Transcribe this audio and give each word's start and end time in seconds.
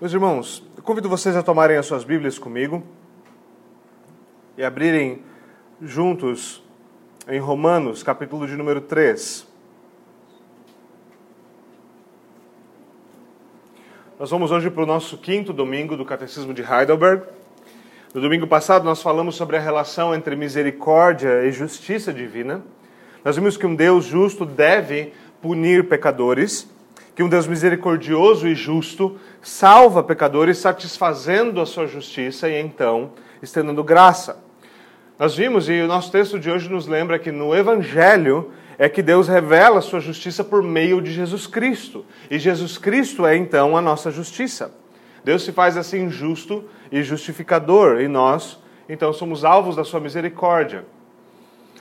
Meus 0.00 0.12
irmãos, 0.12 0.62
eu 0.76 0.82
convido 0.84 1.08
vocês 1.08 1.34
a 1.34 1.42
tomarem 1.42 1.76
as 1.76 1.84
suas 1.84 2.04
Bíblias 2.04 2.38
comigo 2.38 2.84
e 4.56 4.62
abrirem 4.62 5.24
juntos 5.82 6.62
em 7.26 7.40
Romanos, 7.40 8.04
capítulo 8.04 8.46
de 8.46 8.54
número 8.54 8.80
3. 8.80 9.44
Nós 14.20 14.30
vamos 14.30 14.52
hoje 14.52 14.70
para 14.70 14.84
o 14.84 14.86
nosso 14.86 15.18
quinto 15.18 15.52
domingo 15.52 15.96
do 15.96 16.04
Catecismo 16.04 16.54
de 16.54 16.62
Heidelberg. 16.62 17.24
No 18.14 18.20
domingo 18.20 18.46
passado, 18.46 18.84
nós 18.84 19.02
falamos 19.02 19.34
sobre 19.34 19.56
a 19.56 19.60
relação 19.60 20.14
entre 20.14 20.36
misericórdia 20.36 21.44
e 21.44 21.50
justiça 21.50 22.12
divina. 22.12 22.62
Nós 23.24 23.34
vimos 23.34 23.56
que 23.56 23.66
um 23.66 23.74
Deus 23.74 24.04
justo 24.04 24.46
deve 24.46 25.12
punir 25.42 25.88
pecadores 25.88 26.70
que 27.18 27.22
um 27.24 27.28
Deus 27.28 27.48
misericordioso 27.48 28.46
e 28.46 28.54
justo 28.54 29.18
salva 29.42 30.04
pecadores, 30.04 30.58
satisfazendo 30.58 31.60
a 31.60 31.66
sua 31.66 31.84
justiça 31.84 32.48
e 32.48 32.54
então 32.60 33.10
estendendo 33.42 33.82
graça. 33.82 34.40
Nós 35.18 35.34
vimos, 35.34 35.68
e 35.68 35.80
o 35.80 35.88
nosso 35.88 36.12
texto 36.12 36.38
de 36.38 36.48
hoje 36.48 36.70
nos 36.70 36.86
lembra 36.86 37.18
que 37.18 37.32
no 37.32 37.52
Evangelho 37.52 38.52
é 38.78 38.88
que 38.88 39.02
Deus 39.02 39.26
revela 39.26 39.78
a 39.78 39.82
sua 39.82 39.98
justiça 39.98 40.44
por 40.44 40.62
meio 40.62 41.02
de 41.02 41.12
Jesus 41.12 41.44
Cristo. 41.44 42.06
E 42.30 42.38
Jesus 42.38 42.78
Cristo 42.78 43.26
é 43.26 43.36
então 43.36 43.76
a 43.76 43.80
nossa 43.80 44.12
justiça. 44.12 44.72
Deus 45.24 45.42
se 45.42 45.50
faz 45.50 45.76
assim 45.76 46.08
justo 46.08 46.66
e 46.92 47.02
justificador, 47.02 48.00
e 48.00 48.06
nós, 48.06 48.60
então, 48.88 49.12
somos 49.12 49.44
alvos 49.44 49.74
da 49.74 49.82
sua 49.82 49.98
misericórdia. 49.98 50.84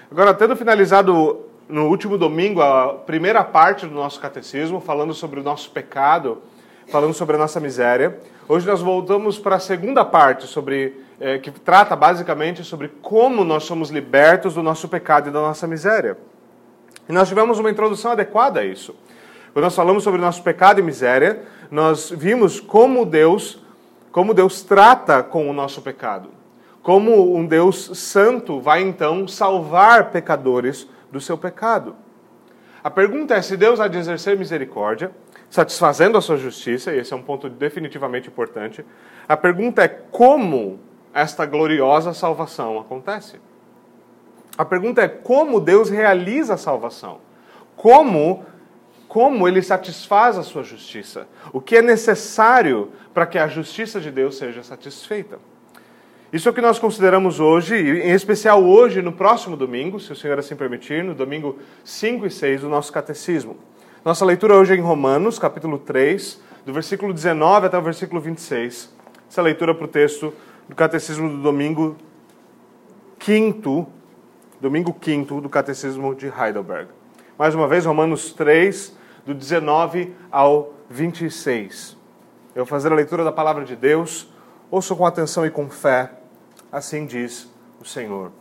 Agora, 0.10 0.34
tendo 0.34 0.56
finalizado 0.56 1.42
no 1.70 1.88
último 1.88 2.18
domingo 2.18 2.62
a 2.62 2.94
primeira 2.94 3.44
parte 3.44 3.86
do 3.86 3.94
nosso 3.94 4.20
catecismo, 4.20 4.80
falando 4.80 5.14
sobre 5.14 5.40
o 5.40 5.44
nosso 5.44 5.70
pecado, 5.72 6.42
falando 6.88 7.14
sobre 7.14 7.36
a 7.36 7.40
nossa 7.40 7.60
miséria. 7.60 8.20
Hoje 8.48 8.66
nós 8.66 8.82
voltamos 8.82 9.38
para 9.38 9.58
a 9.58 9.60
segunda 9.60 10.06
parte, 10.06 10.48
sobre 10.48 11.02
é, 11.20 11.38
que 11.38 11.52
trata 11.52 11.96
basicamente 11.96 12.64
sobre 12.64 12.88
como 13.02 13.44
nós 13.44 13.64
somos 13.64 13.90
libertos 13.90 14.54
do 14.54 14.64
nosso 14.64 14.88
pecado 14.88 15.30
e 15.30 15.32
da 15.32 15.42
nossa 15.42 15.68
miséria. 15.68 16.18
E 17.10 17.12
nós 17.12 17.28
tivemos 17.28 17.60
uma 17.60 17.70
introdução 17.70 18.12
adequada 18.12 18.62
a 18.62 18.66
isso. 18.66 18.96
Quando 19.52 19.66
nós 19.66 19.76
falamos 19.76 20.04
sobre 20.04 20.20
o 20.20 20.24
nosso 20.24 20.44
pecado 20.44 20.80
e 20.80 20.84
miséria, 20.84 21.42
nós 21.70 22.10
vimos 22.10 22.60
como 22.60 23.06
Deus, 23.06 23.62
como 24.12 24.34
Deus 24.34 24.62
trata 24.62 25.24
com 25.24 25.50
o 25.50 25.54
nosso 25.54 25.82
pecado. 25.82 26.30
Como 26.82 27.36
um 27.36 27.46
Deus 27.46 27.92
santo 27.98 28.62
vai 28.62 28.82
então 28.82 29.28
salvar 29.28 30.12
pecadores 30.12 30.88
do 31.12 31.22
seu 31.22 31.38
pecado. 31.38 31.96
A 32.84 32.90
pergunta 32.90 33.34
é 33.34 33.42
se 33.42 33.58
Deus 33.58 33.80
há 33.80 33.88
de 33.88 33.98
exercer 33.98 34.38
misericórdia, 34.38 35.12
satisfazendo 35.50 36.18
a 36.18 36.22
sua 36.22 36.38
justiça, 36.38 36.94
e 36.94 37.00
esse 37.00 37.14
é 37.14 37.16
um 37.16 37.22
ponto 37.22 37.50
definitivamente 37.50 38.28
importante. 38.28 38.86
A 39.28 39.36
pergunta 39.36 39.84
é 39.84 39.88
como 39.88 40.80
esta 41.14 41.46
gloriosa 41.46 42.14
salvação 42.14 42.80
acontece. 42.80 43.40
A 44.58 44.66
pergunta 44.66 45.02
é 45.02 45.08
como 45.08 45.60
Deus 45.60 45.90
realiza 45.90 46.56
a 46.56 46.58
salvação. 46.58 47.20
Como 47.76 48.46
como 49.08 49.48
ele 49.48 49.62
satisfaz 49.62 50.38
a 50.38 50.44
sua 50.44 50.64
justiça. 50.64 51.28
O 51.54 51.62
que 51.62 51.78
é 51.78 51.82
necessário 51.82 52.92
para 53.14 53.26
que 53.26 53.38
a 53.38 53.48
justiça 53.48 54.00
de 54.00 54.12
Deus 54.12 54.38
seja 54.38 54.62
satisfeita. 54.62 55.40
Isso 56.32 56.50
é 56.50 56.52
o 56.52 56.54
que 56.54 56.60
nós 56.60 56.78
consideramos 56.78 57.40
hoje, 57.40 57.74
em 57.78 58.12
especial 58.12 58.62
hoje, 58.62 59.02
no 59.02 59.14
próximo 59.14 59.56
domingo, 59.56 59.98
se 59.98 60.12
o 60.12 60.16
Senhor 60.16 60.38
assim 60.38 60.58
permitir, 60.58 61.02
no 61.02 61.16
domingo 61.16 61.58
5 61.86 62.26
e 62.26 62.30
6 62.30 62.62
do 62.62 62.70
nosso 62.70 62.92
catecismo. 62.92 63.56
Nossa 64.04 64.26
leitura 64.26 64.54
hoje 64.56 64.74
é 64.74 64.76
em 64.76 64.82
Romanos, 64.82 65.40
capítulo 65.40 65.80
3, 65.80 66.42
do 66.66 66.74
versículo 66.74 67.14
19 67.14 67.68
até 67.68 67.78
o 67.78 67.82
versículo 67.82 68.20
26. 68.20 68.94
Essa 69.30 69.42
leitura 69.42 69.74
para 69.74 69.86
o 69.86 69.88
texto 69.88 70.34
do 70.68 70.76
catecismo 70.76 71.30
do 71.30 71.42
domingo 71.42 71.96
quinto, 73.18 73.88
domingo 74.60 74.94
quinto 74.94 75.40
do 75.40 75.48
catecismo 75.48 76.14
de 76.14 76.28
Heidelberg. 76.28 76.90
Mais 77.40 77.56
uma 77.56 77.70
vez, 77.70 77.86
Romanos 77.86 78.34
3, 78.34 78.94
do 79.26 79.34
19 79.34 80.14
ao 80.30 80.74
26. 80.90 81.96
Eu 82.54 82.66
vou 82.66 82.70
fazer 82.70 82.92
a 82.92 82.96
leitura 82.96 83.24
da 83.24 83.32
palavra 83.32 83.64
de 83.64 83.78
Deus. 83.78 84.28
Ouça 84.70 84.94
com 84.94 85.06
atenção 85.06 85.46
e 85.46 85.50
com 85.50 85.70
fé 85.70 86.18
Assim 86.78 87.08
diz 87.08 87.50
o 87.82 87.86
Senhor. 87.86 88.32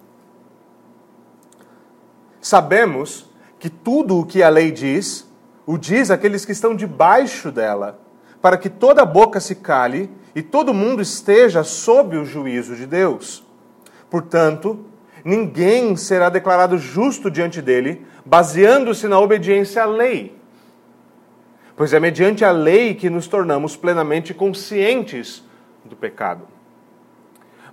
Sabemos 2.38 3.30
que 3.58 3.70
tudo 3.70 4.18
o 4.18 4.26
que 4.26 4.42
a 4.42 4.50
lei 4.50 4.70
diz, 4.70 5.26
o 5.64 5.78
diz 5.78 6.10
aqueles 6.10 6.44
que 6.44 6.52
estão 6.52 6.76
debaixo 6.76 7.50
dela, 7.50 7.98
para 8.42 8.58
que 8.58 8.68
toda 8.68 9.06
boca 9.06 9.40
se 9.40 9.54
cale 9.54 10.10
e 10.34 10.42
todo 10.42 10.74
mundo 10.74 11.00
esteja 11.00 11.64
sob 11.64 12.18
o 12.18 12.26
juízo 12.26 12.76
de 12.76 12.84
Deus. 12.84 13.42
Portanto, 14.10 14.84
ninguém 15.24 15.96
será 15.96 16.28
declarado 16.28 16.76
justo 16.76 17.30
diante 17.30 17.62
dele, 17.62 18.06
baseando-se 18.22 19.08
na 19.08 19.18
obediência 19.18 19.82
à 19.82 19.86
lei. 19.86 20.38
Pois 21.74 21.94
é 21.94 21.98
mediante 21.98 22.44
a 22.44 22.50
lei 22.50 22.94
que 22.94 23.08
nos 23.08 23.28
tornamos 23.28 23.76
plenamente 23.76 24.34
conscientes 24.34 25.42
do 25.86 25.96
pecado. 25.96 26.55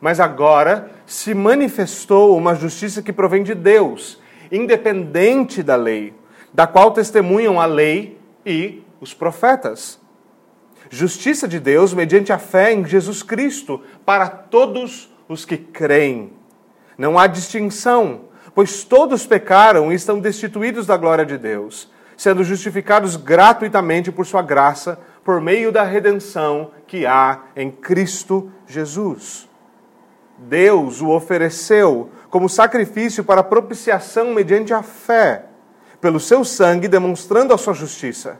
Mas 0.04 0.20
agora 0.20 0.92
se 1.06 1.34
manifestou 1.34 2.36
uma 2.36 2.56
justiça 2.56 3.02
que 3.02 3.14
provém 3.14 3.42
de 3.42 3.56
Deus, 3.56 4.20
independente 4.52 5.64
da 5.64 5.78
lei, 5.78 6.14
da 6.54 6.68
qual 6.68 6.92
testemunham 6.92 7.58
a 7.58 7.66
lei 7.66 8.20
e 8.46 8.84
os 9.00 9.14
profetas. 9.14 9.98
Justiça 10.90 11.48
de 11.48 11.58
Deus 11.58 11.94
mediante 11.94 12.34
a 12.34 12.38
fé 12.38 12.74
em 12.74 12.86
Jesus 12.86 13.24
Cristo 13.24 13.82
para 14.06 14.28
todos 14.28 15.10
os 15.30 15.46
que 15.46 15.56
creem. 15.56 16.34
Não 16.98 17.18
há 17.18 17.26
distinção, 17.26 18.26
pois 18.54 18.84
todos 18.84 19.26
pecaram 19.26 19.90
e 19.90 19.96
estão 19.96 20.20
destituídos 20.20 20.86
da 20.86 20.98
glória 20.98 21.26
de 21.26 21.38
Deus, 21.38 21.90
sendo 22.18 22.44
justificados 22.44 23.16
gratuitamente 23.16 24.12
por 24.12 24.26
sua 24.26 24.42
graça, 24.42 25.00
por 25.24 25.40
meio 25.40 25.72
da 25.72 25.84
redenção 25.84 26.72
que 26.86 27.06
há 27.06 27.44
em 27.56 27.72
Cristo 27.72 28.52
Jesus. 28.68 29.53
Deus 30.48 31.02
o 31.02 31.10
ofereceu 31.10 32.10
como 32.30 32.50
sacrifício 32.50 33.24
para 33.24 33.44
propiciação 33.44 34.34
mediante 34.34 34.74
a 34.74 34.82
fé, 34.82 35.46
pelo 36.02 36.20
seu 36.20 36.44
sangue 36.44 36.88
demonstrando 36.88 37.54
a 37.54 37.58
sua 37.58 37.74
justiça. 37.74 38.40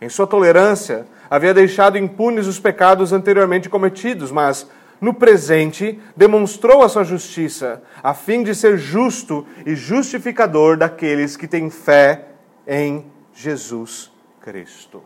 Em 0.00 0.08
sua 0.08 0.26
tolerância, 0.26 1.06
havia 1.28 1.52
deixado 1.52 1.98
impunes 1.98 2.46
os 2.46 2.58
pecados 2.58 3.12
anteriormente 3.12 3.68
cometidos, 3.68 4.32
mas 4.32 4.66
no 5.00 5.14
presente 5.14 6.00
demonstrou 6.16 6.82
a 6.82 6.88
sua 6.88 7.04
justiça, 7.04 7.82
a 8.02 8.12
fim 8.12 8.42
de 8.42 8.54
ser 8.54 8.76
justo 8.76 9.46
e 9.64 9.74
justificador 9.74 10.76
daqueles 10.76 11.36
que 11.36 11.48
têm 11.48 11.70
fé 11.70 12.26
em 12.66 13.06
Jesus 13.32 14.10
Cristo. 14.40 15.02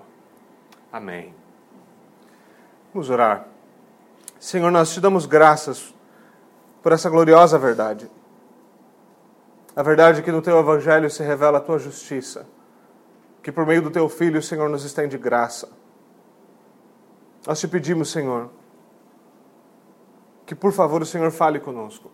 Amém. 0.92 1.34
Vamos 2.92 3.10
orar. 3.10 3.46
Senhor, 4.38 4.70
nós 4.70 4.92
te 4.92 5.00
damos 5.00 5.26
graças 5.26 5.93
por 6.84 6.92
essa 6.92 7.08
gloriosa 7.08 7.58
verdade. 7.58 8.10
A 9.74 9.82
verdade 9.82 10.22
que 10.22 10.30
no 10.30 10.42
teu 10.42 10.60
evangelho 10.60 11.08
se 11.08 11.22
revela 11.22 11.56
a 11.56 11.60
tua 11.60 11.78
justiça, 11.78 12.46
que 13.42 13.50
por 13.50 13.64
meio 13.64 13.80
do 13.80 13.90
teu 13.90 14.06
filho 14.06 14.38
o 14.38 14.42
Senhor 14.42 14.68
nos 14.68 14.84
estende 14.84 15.16
graça. 15.16 15.70
Nós 17.46 17.58
te 17.58 17.66
pedimos, 17.66 18.10
Senhor, 18.10 18.50
que 20.44 20.54
por 20.54 20.72
favor 20.72 21.00
o 21.00 21.06
Senhor 21.06 21.30
fale 21.30 21.58
conosco. 21.58 22.10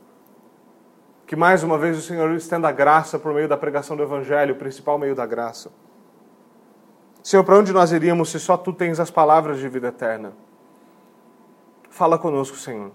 Que 1.26 1.34
mais 1.34 1.64
uma 1.64 1.76
vez 1.76 1.98
o 1.98 2.02
Senhor 2.02 2.30
estenda 2.36 2.68
a 2.68 2.72
graça 2.72 3.18
por 3.18 3.34
meio 3.34 3.48
da 3.48 3.56
pregação 3.56 3.96
do 3.96 4.04
Evangelho, 4.04 4.54
o 4.54 4.58
principal 4.58 5.00
meio 5.00 5.16
da 5.16 5.26
graça. 5.26 5.72
Senhor, 7.24 7.42
para 7.42 7.58
onde 7.58 7.72
nós 7.72 7.90
iríamos 7.90 8.30
se 8.30 8.38
só 8.38 8.56
tu 8.56 8.72
tens 8.72 9.00
as 9.00 9.10
palavras 9.10 9.58
de 9.58 9.68
vida 9.68 9.88
eterna? 9.88 10.32
Fala 11.90 12.16
conosco, 12.16 12.56
Senhor 12.56 12.92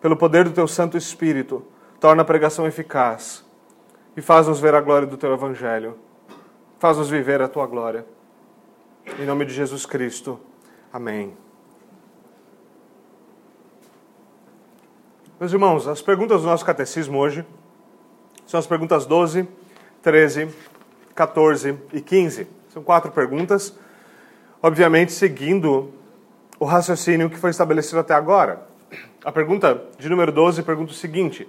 pelo 0.00 0.16
poder 0.16 0.44
do 0.44 0.50
teu 0.50 0.68
Santo 0.68 0.96
Espírito, 0.96 1.64
torna 2.00 2.22
a 2.22 2.24
pregação 2.24 2.66
eficaz 2.66 3.44
e 4.16 4.22
faz-nos 4.22 4.60
ver 4.60 4.74
a 4.74 4.80
glória 4.80 5.06
do 5.06 5.16
teu 5.16 5.32
Evangelho. 5.32 5.96
Faz-nos 6.78 7.08
viver 7.08 7.40
a 7.40 7.48
tua 7.48 7.66
glória. 7.66 8.04
Em 9.18 9.24
nome 9.24 9.44
de 9.44 9.54
Jesus 9.54 9.86
Cristo. 9.86 10.38
Amém. 10.92 11.36
Meus 15.38 15.52
irmãos, 15.52 15.86
as 15.86 16.00
perguntas 16.00 16.42
do 16.42 16.46
nosso 16.46 16.64
catecismo 16.64 17.18
hoje 17.18 17.44
são 18.46 18.58
as 18.58 18.66
perguntas 18.66 19.04
12, 19.04 19.46
13, 20.02 20.48
14 21.14 21.78
e 21.92 22.00
15. 22.00 22.46
São 22.70 22.82
quatro 22.82 23.10
perguntas, 23.10 23.78
obviamente 24.62 25.12
seguindo 25.12 25.92
o 26.58 26.64
raciocínio 26.64 27.28
que 27.28 27.36
foi 27.36 27.50
estabelecido 27.50 28.00
até 28.00 28.14
agora. 28.14 28.66
A 29.26 29.32
pergunta 29.32 29.82
de 29.98 30.08
número 30.08 30.30
12 30.30 30.62
pergunta 30.62 30.92
o 30.92 30.94
seguinte: 30.94 31.48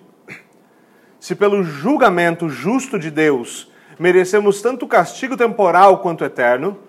Se 1.19 1.35
pelo 1.35 1.63
julgamento 1.63 2.49
justo 2.49 2.97
de 2.97 3.11
Deus 3.11 3.71
merecemos 3.99 4.63
tanto 4.63 4.87
castigo 4.87 5.37
temporal 5.37 5.99
quanto 5.99 6.25
eterno, 6.25 6.79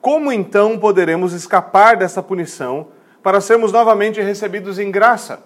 como 0.00 0.30
então 0.30 0.78
poderemos 0.78 1.32
escapar 1.32 1.96
dessa 1.96 2.22
punição 2.22 2.90
para 3.24 3.40
sermos 3.40 3.72
novamente 3.72 4.22
recebidos 4.22 4.78
em 4.78 4.88
graça. 4.88 5.42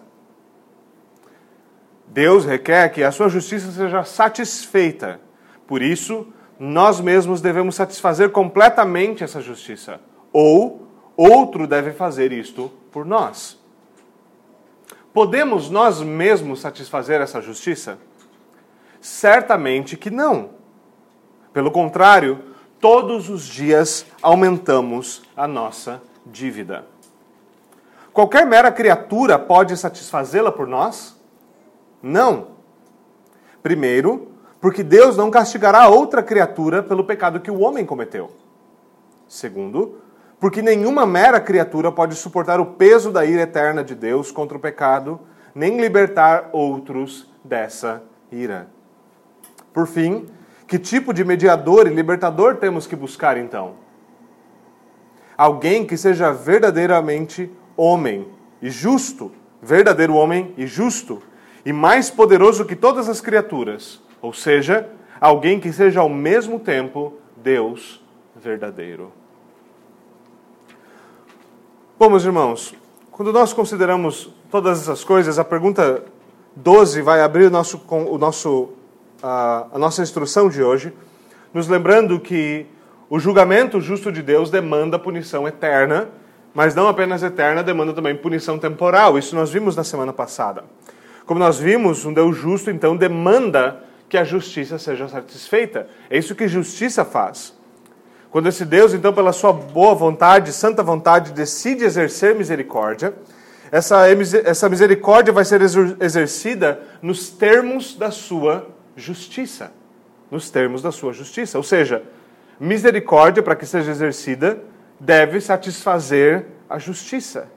Deus 2.06 2.44
requer 2.44 2.90
que 2.90 3.02
a 3.02 3.10
sua 3.10 3.30
justiça 3.30 3.72
seja 3.72 4.04
satisfeita. 4.04 5.18
Por 5.66 5.80
isso, 5.80 6.30
nós 6.58 7.00
mesmos 7.00 7.40
devemos 7.40 7.74
satisfazer 7.74 8.28
completamente 8.28 9.24
essa 9.24 9.40
justiça. 9.40 9.98
Ou 10.30 10.86
outro 11.16 11.66
deve 11.66 11.92
fazer 11.92 12.32
isto 12.32 12.70
por 12.92 13.06
nós. 13.06 13.59
Podemos 15.12 15.68
nós 15.68 16.00
mesmos 16.00 16.60
satisfazer 16.60 17.20
essa 17.20 17.40
justiça? 17.40 17.98
Certamente 19.00 19.96
que 19.96 20.10
não. 20.10 20.50
Pelo 21.52 21.70
contrário, 21.70 22.44
todos 22.80 23.28
os 23.28 23.44
dias 23.44 24.06
aumentamos 24.22 25.22
a 25.36 25.48
nossa 25.48 26.00
dívida. 26.24 26.84
Qualquer 28.12 28.46
mera 28.46 28.70
criatura 28.70 29.38
pode 29.38 29.76
satisfazê-la 29.76 30.52
por 30.52 30.66
nós? 30.66 31.18
Não. 32.02 32.48
Primeiro, 33.62 34.32
porque 34.60 34.82
Deus 34.82 35.16
não 35.16 35.30
castigará 35.30 35.88
outra 35.88 36.22
criatura 36.22 36.82
pelo 36.82 37.04
pecado 37.04 37.40
que 37.40 37.50
o 37.50 37.60
homem 37.60 37.84
cometeu. 37.84 38.30
Segundo, 39.26 40.00
porque 40.40 40.62
nenhuma 40.62 41.04
mera 41.04 41.38
criatura 41.38 41.92
pode 41.92 42.14
suportar 42.14 42.58
o 42.58 42.66
peso 42.66 43.12
da 43.12 43.26
ira 43.26 43.42
eterna 43.42 43.84
de 43.84 43.94
Deus 43.94 44.32
contra 44.32 44.56
o 44.56 44.60
pecado, 44.60 45.20
nem 45.54 45.78
libertar 45.78 46.48
outros 46.50 47.30
dessa 47.44 48.02
ira. 48.32 48.66
Por 49.70 49.86
fim, 49.86 50.26
que 50.66 50.78
tipo 50.78 51.12
de 51.12 51.24
mediador 51.24 51.86
e 51.86 51.94
libertador 51.94 52.56
temos 52.56 52.86
que 52.86 52.96
buscar 52.96 53.36
então? 53.36 53.74
Alguém 55.36 55.84
que 55.84 55.96
seja 55.96 56.32
verdadeiramente 56.32 57.52
homem 57.76 58.26
e 58.62 58.70
justo, 58.70 59.32
verdadeiro 59.60 60.14
homem 60.14 60.54
e 60.56 60.66
justo, 60.66 61.22
e 61.66 61.72
mais 61.72 62.10
poderoso 62.10 62.64
que 62.64 62.76
todas 62.76 63.10
as 63.10 63.20
criaturas, 63.20 64.02
ou 64.22 64.32
seja, 64.32 64.88
alguém 65.20 65.60
que 65.60 65.70
seja 65.70 66.00
ao 66.00 66.08
mesmo 66.08 66.58
tempo 66.58 67.14
Deus 67.36 68.02
verdadeiro. 68.34 69.19
Bom, 72.00 72.08
meus 72.08 72.24
irmãos, 72.24 72.74
quando 73.10 73.30
nós 73.30 73.52
consideramos 73.52 74.30
todas 74.50 74.80
essas 74.80 75.04
coisas, 75.04 75.38
a 75.38 75.44
pergunta 75.44 76.02
12 76.56 77.02
vai 77.02 77.20
abrir 77.20 77.44
o 77.44 77.50
nosso, 77.50 77.78
o 77.90 78.16
nosso 78.16 78.70
a, 79.22 79.66
a 79.70 79.78
nossa 79.78 80.00
instrução 80.00 80.48
de 80.48 80.62
hoje, 80.62 80.94
nos 81.52 81.68
lembrando 81.68 82.18
que 82.18 82.64
o 83.10 83.18
julgamento 83.18 83.82
justo 83.82 84.10
de 84.10 84.22
Deus 84.22 84.50
demanda 84.50 84.98
punição 84.98 85.46
eterna, 85.46 86.08
mas 86.54 86.74
não 86.74 86.88
apenas 86.88 87.22
eterna, 87.22 87.62
demanda 87.62 87.92
também 87.92 88.16
punição 88.16 88.58
temporal. 88.58 89.18
Isso 89.18 89.36
nós 89.36 89.50
vimos 89.50 89.76
na 89.76 89.84
semana 89.84 90.10
passada. 90.10 90.64
Como 91.26 91.38
nós 91.38 91.58
vimos, 91.58 92.06
um 92.06 92.14
Deus 92.14 92.34
justo 92.34 92.70
então 92.70 92.96
demanda 92.96 93.84
que 94.08 94.16
a 94.16 94.24
justiça 94.24 94.78
seja 94.78 95.06
satisfeita. 95.06 95.86
É 96.08 96.16
isso 96.16 96.34
que 96.34 96.48
justiça 96.48 97.04
faz. 97.04 97.59
Quando 98.30 98.48
esse 98.48 98.64
Deus, 98.64 98.94
então, 98.94 99.12
pela 99.12 99.32
sua 99.32 99.52
boa 99.52 99.94
vontade, 99.94 100.52
santa 100.52 100.82
vontade, 100.82 101.32
decide 101.32 101.84
exercer 101.84 102.34
misericórdia, 102.34 103.12
essa, 103.72 104.06
essa 104.44 104.68
misericórdia 104.68 105.32
vai 105.32 105.44
ser 105.44 105.60
exercida 105.62 106.80
nos 107.02 107.30
termos 107.30 107.94
da 107.94 108.10
sua 108.10 108.68
justiça, 108.96 109.72
nos 110.30 110.50
termos 110.50 110.82
da 110.82 110.92
sua 110.92 111.12
justiça. 111.12 111.58
Ou 111.58 111.64
seja, 111.64 112.02
misericórdia, 112.58 113.42
para 113.42 113.56
que 113.56 113.66
seja 113.66 113.90
exercida, 113.90 114.60
deve 114.98 115.40
satisfazer 115.40 116.46
a 116.68 116.78
justiça. 116.78 117.48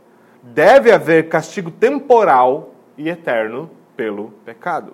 Deve 0.41 0.91
haver 0.91 1.29
castigo 1.29 1.69
temporal 1.71 2.73
e 2.97 3.09
eterno 3.09 3.69
pelo 3.95 4.31
pecado. 4.45 4.93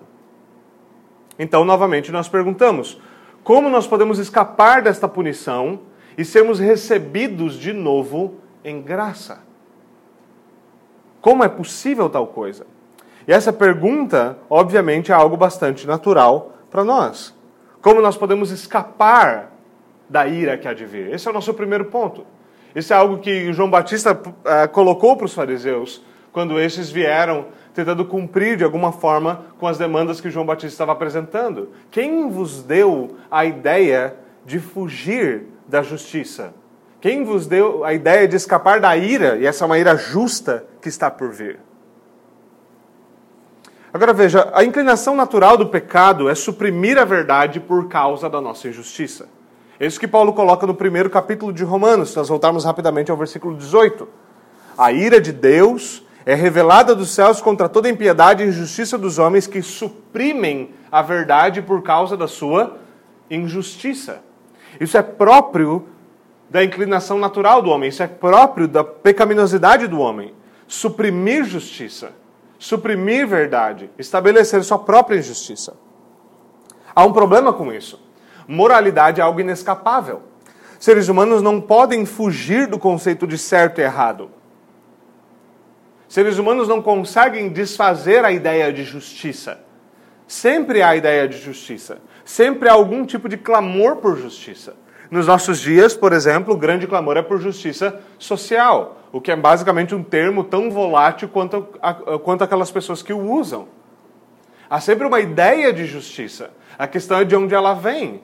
Então, 1.38 1.64
novamente, 1.64 2.12
nós 2.12 2.28
perguntamos: 2.28 3.00
como 3.42 3.68
nós 3.68 3.86
podemos 3.86 4.18
escapar 4.18 4.82
desta 4.82 5.08
punição 5.08 5.80
e 6.16 6.24
sermos 6.24 6.58
recebidos 6.58 7.54
de 7.54 7.72
novo 7.72 8.34
em 8.64 8.80
graça? 8.82 9.40
Como 11.20 11.44
é 11.44 11.48
possível 11.48 12.08
tal 12.08 12.26
coisa? 12.26 12.66
E 13.26 13.32
essa 13.32 13.52
pergunta, 13.52 14.38
obviamente, 14.48 15.12
é 15.12 15.14
algo 15.14 15.36
bastante 15.36 15.86
natural 15.86 16.54
para 16.70 16.82
nós. 16.82 17.34
Como 17.82 18.00
nós 18.00 18.16
podemos 18.16 18.50
escapar 18.50 19.52
da 20.08 20.26
ira 20.26 20.58
que 20.58 20.66
há 20.66 20.74
de 20.74 20.84
vir? 20.84 21.12
Esse 21.12 21.28
é 21.28 21.30
o 21.30 21.34
nosso 21.34 21.54
primeiro 21.54 21.86
ponto. 21.86 22.26
Isso 22.74 22.92
é 22.92 22.96
algo 22.96 23.18
que 23.18 23.52
João 23.52 23.70
Batista 23.70 24.12
uh, 24.12 24.68
colocou 24.70 25.16
para 25.16 25.26
os 25.26 25.34
fariseus 25.34 26.02
quando 26.32 26.60
esses 26.60 26.90
vieram 26.90 27.46
tentando 27.74 28.04
cumprir 28.04 28.56
de 28.56 28.64
alguma 28.64 28.92
forma 28.92 29.44
com 29.58 29.66
as 29.66 29.78
demandas 29.78 30.20
que 30.20 30.30
João 30.30 30.46
Batista 30.46 30.68
estava 30.68 30.92
apresentando. 30.92 31.70
Quem 31.90 32.28
vos 32.28 32.62
deu 32.62 33.16
a 33.30 33.44
ideia 33.44 34.14
de 34.44 34.58
fugir 34.58 35.46
da 35.68 35.82
justiça? 35.82 36.52
Quem 37.00 37.24
vos 37.24 37.46
deu 37.46 37.84
a 37.84 37.94
ideia 37.94 38.28
de 38.28 38.36
escapar 38.36 38.80
da 38.80 38.96
ira, 38.96 39.36
e 39.36 39.46
essa 39.46 39.64
é 39.64 39.66
uma 39.66 39.78
ira 39.78 39.96
justa 39.96 40.64
que 40.82 40.88
está 40.88 41.10
por 41.10 41.30
vir? 41.30 41.58
Agora 43.92 44.12
veja, 44.12 44.50
a 44.54 44.62
inclinação 44.62 45.16
natural 45.16 45.56
do 45.56 45.66
pecado 45.66 46.28
é 46.28 46.34
suprimir 46.34 46.96
a 46.98 47.04
verdade 47.04 47.58
por 47.58 47.88
causa 47.88 48.28
da 48.28 48.40
nossa 48.40 48.68
injustiça. 48.68 49.28
É 49.80 49.86
isso 49.86 49.98
que 49.98 50.06
Paulo 50.06 50.32
coloca 50.32 50.66
no 50.66 50.74
primeiro 50.74 51.08
capítulo 51.08 51.52
de 51.52 51.64
Romanos, 51.64 52.10
se 52.10 52.16
nós 52.16 52.28
voltarmos 52.28 52.64
rapidamente 52.64 53.10
ao 53.10 53.16
versículo 53.16 53.56
18. 53.56 54.06
A 54.76 54.92
ira 54.92 55.20
de 55.20 55.32
Deus 55.32 56.04
é 56.24 56.34
revelada 56.34 56.94
dos 56.94 57.10
céus 57.10 57.40
contra 57.40 57.68
toda 57.68 57.88
impiedade 57.88 58.42
e 58.42 58.46
injustiça 58.46 58.98
dos 58.98 59.18
homens 59.18 59.46
que 59.46 59.62
suprimem 59.62 60.70
a 60.90 61.02
verdade 61.02 61.62
por 61.62 61.82
causa 61.82 62.16
da 62.16 62.28
sua 62.28 62.78
injustiça. 63.30 64.22
Isso 64.80 64.96
é 64.96 65.02
próprio 65.02 65.88
da 66.48 66.64
inclinação 66.64 67.18
natural 67.18 67.62
do 67.62 67.70
homem, 67.70 67.88
isso 67.88 68.02
é 68.02 68.06
próprio 68.06 68.66
da 68.66 68.82
pecaminosidade 68.84 69.86
do 69.86 70.00
homem. 70.00 70.34
Suprimir 70.66 71.44
justiça 71.44 72.12
suprimir 72.60 73.26
verdade, 73.26 73.90
estabelecer 73.98 74.62
sua 74.62 74.78
própria 74.78 75.16
injustiça. 75.16 75.74
Há 76.94 77.04
um 77.04 77.12
problema 77.12 77.54
com 77.54 77.72
isso. 77.72 77.98
Moralidade 78.46 79.18
é 79.18 79.24
algo 79.24 79.40
inescapável. 79.40 80.22
Seres 80.78 81.08
humanos 81.08 81.40
não 81.40 81.58
podem 81.58 82.04
fugir 82.04 82.66
do 82.66 82.78
conceito 82.78 83.26
de 83.26 83.38
certo 83.38 83.80
e 83.80 83.82
errado. 83.82 84.30
Seres 86.10 86.38
humanos 86.38 86.66
não 86.66 86.82
conseguem 86.82 87.50
desfazer 87.50 88.24
a 88.24 88.32
ideia 88.32 88.72
de 88.72 88.82
justiça. 88.82 89.60
Sempre 90.26 90.82
há 90.82 90.88
a 90.88 90.96
ideia 90.96 91.28
de 91.28 91.38
justiça. 91.38 91.98
Sempre 92.24 92.68
há 92.68 92.72
algum 92.72 93.06
tipo 93.06 93.28
de 93.28 93.36
clamor 93.36 93.94
por 93.98 94.18
justiça. 94.18 94.74
Nos 95.08 95.28
nossos 95.28 95.60
dias, 95.60 95.94
por 95.94 96.12
exemplo, 96.12 96.52
o 96.52 96.56
grande 96.56 96.88
clamor 96.88 97.16
é 97.16 97.22
por 97.22 97.40
justiça 97.40 98.00
social, 98.18 98.98
o 99.12 99.20
que 99.20 99.30
é 99.30 99.36
basicamente 99.36 99.94
um 99.94 100.02
termo 100.02 100.42
tão 100.42 100.68
volátil 100.68 101.28
quanto, 101.28 101.68
a, 101.80 101.94
quanto 102.18 102.42
aquelas 102.42 102.72
pessoas 102.72 103.04
que 103.04 103.12
o 103.12 103.30
usam. 103.30 103.68
Há 104.68 104.80
sempre 104.80 105.06
uma 105.06 105.20
ideia 105.20 105.72
de 105.72 105.86
justiça. 105.86 106.50
A 106.76 106.88
questão 106.88 107.20
é 107.20 107.24
de 107.24 107.36
onde 107.36 107.54
ela 107.54 107.72
vem. 107.72 108.20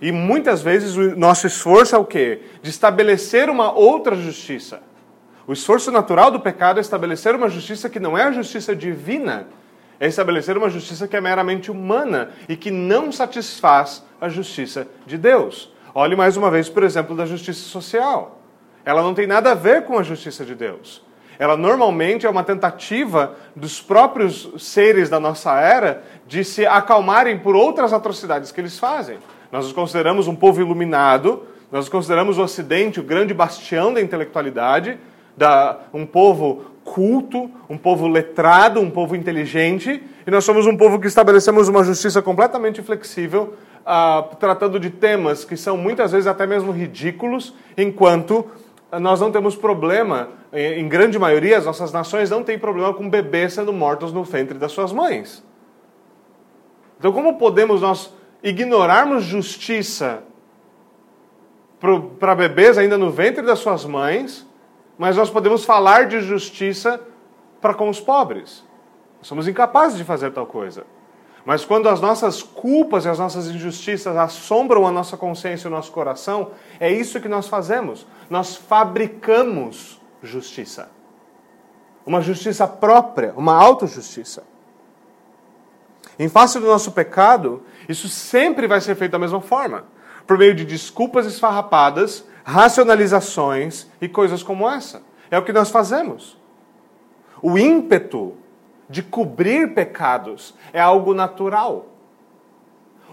E 0.00 0.12
muitas 0.12 0.62
vezes 0.62 0.96
o 0.96 1.16
nosso 1.16 1.48
esforço 1.48 1.96
é 1.96 1.98
o 1.98 2.04
quê? 2.04 2.42
De 2.62 2.70
estabelecer 2.70 3.50
uma 3.50 3.72
outra 3.72 4.14
justiça. 4.14 4.86
O 5.48 5.52
esforço 5.54 5.90
natural 5.90 6.30
do 6.30 6.38
pecado 6.38 6.76
é 6.76 6.82
estabelecer 6.82 7.34
uma 7.34 7.48
justiça 7.48 7.88
que 7.88 7.98
não 7.98 8.18
é 8.18 8.24
a 8.24 8.32
justiça 8.32 8.76
divina, 8.76 9.46
é 9.98 10.06
estabelecer 10.06 10.58
uma 10.58 10.68
justiça 10.68 11.08
que 11.08 11.16
é 11.16 11.22
meramente 11.22 11.70
humana 11.70 12.32
e 12.46 12.54
que 12.54 12.70
não 12.70 13.10
satisfaz 13.10 14.04
a 14.20 14.28
justiça 14.28 14.86
de 15.06 15.16
Deus. 15.16 15.72
Olhe 15.94 16.14
mais 16.14 16.36
uma 16.36 16.50
vez, 16.50 16.68
por 16.68 16.82
exemplo, 16.82 17.16
da 17.16 17.24
justiça 17.24 17.60
social. 17.60 18.42
Ela 18.84 19.00
não 19.00 19.14
tem 19.14 19.26
nada 19.26 19.52
a 19.52 19.54
ver 19.54 19.84
com 19.84 19.98
a 19.98 20.02
justiça 20.02 20.44
de 20.44 20.54
Deus. 20.54 21.02
Ela 21.38 21.56
normalmente 21.56 22.26
é 22.26 22.30
uma 22.30 22.44
tentativa 22.44 23.34
dos 23.56 23.80
próprios 23.80 24.50
seres 24.58 25.08
da 25.08 25.18
nossa 25.18 25.58
era 25.58 26.04
de 26.26 26.44
se 26.44 26.66
acalmarem 26.66 27.38
por 27.38 27.56
outras 27.56 27.94
atrocidades 27.94 28.52
que 28.52 28.60
eles 28.60 28.78
fazem. 28.78 29.18
Nós 29.50 29.64
os 29.64 29.72
consideramos 29.72 30.28
um 30.28 30.36
povo 30.36 30.60
iluminado, 30.60 31.46
nós 31.72 31.84
os 31.84 31.88
consideramos 31.88 32.36
o 32.36 32.42
Ocidente 32.42 33.00
o 33.00 33.02
grande 33.02 33.32
bastião 33.32 33.94
da 33.94 34.02
intelectualidade, 34.02 34.98
da, 35.38 35.78
um 35.94 36.04
povo 36.04 36.64
culto, 36.84 37.50
um 37.70 37.78
povo 37.78 38.08
letrado, 38.08 38.80
um 38.80 38.90
povo 38.90 39.14
inteligente, 39.14 40.02
e 40.26 40.30
nós 40.30 40.44
somos 40.44 40.66
um 40.66 40.76
povo 40.76 40.98
que 40.98 41.06
estabelecemos 41.06 41.68
uma 41.68 41.84
justiça 41.84 42.20
completamente 42.20 42.82
flexível 42.82 43.54
uh, 43.82 44.36
tratando 44.36 44.80
de 44.80 44.90
temas 44.90 45.44
que 45.44 45.56
são 45.56 45.76
muitas 45.76 46.12
vezes 46.12 46.26
até 46.26 46.46
mesmo 46.46 46.72
ridículos, 46.72 47.54
enquanto 47.76 48.44
nós 49.00 49.20
não 49.20 49.30
temos 49.30 49.54
problema, 49.54 50.30
em 50.50 50.88
grande 50.88 51.18
maioria, 51.18 51.58
as 51.58 51.66
nossas 51.66 51.92
nações 51.92 52.30
não 52.30 52.42
têm 52.42 52.58
problema 52.58 52.94
com 52.94 53.08
bebês 53.08 53.52
sendo 53.52 53.70
mortos 53.70 54.14
no 54.14 54.24
ventre 54.24 54.58
das 54.58 54.72
suas 54.72 54.92
mães. 54.92 55.44
Então, 56.98 57.12
como 57.12 57.36
podemos 57.36 57.82
nós 57.82 58.10
ignorarmos 58.42 59.24
justiça 59.24 60.22
para 62.18 62.34
bebês 62.34 62.78
ainda 62.78 62.96
no 62.96 63.10
ventre 63.10 63.44
das 63.44 63.58
suas 63.58 63.84
mães, 63.84 64.47
mas 64.98 65.16
nós 65.16 65.30
podemos 65.30 65.64
falar 65.64 66.06
de 66.06 66.20
justiça 66.20 67.00
para 67.60 67.72
com 67.72 67.88
os 67.88 68.00
pobres. 68.00 68.64
somos 69.22 69.46
incapazes 69.46 69.96
de 69.96 70.04
fazer 70.04 70.32
tal 70.32 70.46
coisa. 70.46 70.84
Mas 71.44 71.64
quando 71.64 71.88
as 71.88 72.00
nossas 72.00 72.42
culpas 72.42 73.04
e 73.04 73.08
as 73.08 73.18
nossas 73.18 73.46
injustiças 73.46 74.16
assombram 74.16 74.86
a 74.86 74.92
nossa 74.92 75.16
consciência 75.16 75.66
e 75.66 75.70
o 75.70 75.74
nosso 75.74 75.90
coração, 75.92 76.50
é 76.78 76.92
isso 76.92 77.20
que 77.20 77.28
nós 77.28 77.48
fazemos. 77.48 78.06
Nós 78.28 78.56
fabricamos 78.56 80.00
justiça. 80.22 80.90
Uma 82.04 82.20
justiça 82.20 82.66
própria, 82.66 83.32
uma 83.36 83.54
autojustiça. 83.54 84.42
Em 86.18 86.28
face 86.28 86.58
do 86.58 86.66
nosso 86.66 86.92
pecado, 86.92 87.62
isso 87.88 88.08
sempre 88.08 88.66
vai 88.66 88.80
ser 88.80 88.94
feito 88.96 89.12
da 89.12 89.18
mesma 89.18 89.40
forma 89.40 89.84
por 90.28 90.36
meio 90.36 90.54
de 90.54 90.62
desculpas 90.62 91.24
esfarrapadas, 91.24 92.22
racionalizações 92.48 93.86
e 94.00 94.08
coisas 94.08 94.42
como 94.42 94.66
essa. 94.70 95.02
É 95.30 95.36
o 95.36 95.44
que 95.44 95.52
nós 95.52 95.70
fazemos. 95.70 96.38
O 97.42 97.58
ímpeto 97.58 98.32
de 98.88 99.02
cobrir 99.02 99.74
pecados 99.74 100.54
é 100.72 100.80
algo 100.80 101.12
natural. 101.12 101.88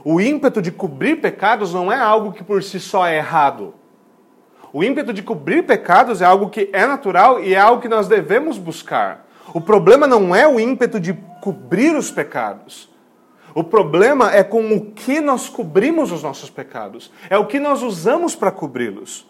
O 0.05 0.21
ímpeto 0.21 0.61
de 0.61 0.71
cobrir 0.71 1.17
pecados 1.17 1.73
não 1.73 1.91
é 1.91 1.97
algo 1.97 2.31
que 2.31 2.45
por 2.45 2.63
si 2.63 2.79
só 2.79 3.05
é 3.05 3.17
errado. 3.17 3.73
O 4.71 4.81
ímpeto 4.81 5.11
de 5.11 5.21
cobrir 5.21 5.63
pecados 5.63 6.21
é 6.21 6.25
algo 6.25 6.49
que 6.49 6.69
é 6.71 6.85
natural 6.85 7.43
e 7.43 7.53
é 7.53 7.59
algo 7.59 7.81
que 7.81 7.89
nós 7.89 8.07
devemos 8.07 8.57
buscar. 8.57 9.27
O 9.53 9.59
problema 9.59 10.07
não 10.07 10.33
é 10.33 10.47
o 10.47 10.57
ímpeto 10.57 10.97
de 10.97 11.13
cobrir 11.41 11.93
os 11.93 12.09
pecados. 12.09 12.89
O 13.55 13.63
problema 13.63 14.35
é 14.35 14.43
com 14.43 14.75
o 14.75 14.91
que 14.91 15.21
nós 15.21 15.47
cobrimos 15.47 16.11
os 16.11 16.21
nossos 16.21 16.49
pecados. 16.49 17.09
É 17.29 17.37
o 17.37 17.45
que 17.45 17.57
nós 17.57 17.81
usamos 17.81 18.35
para 18.35 18.51
cobri-los. 18.51 19.25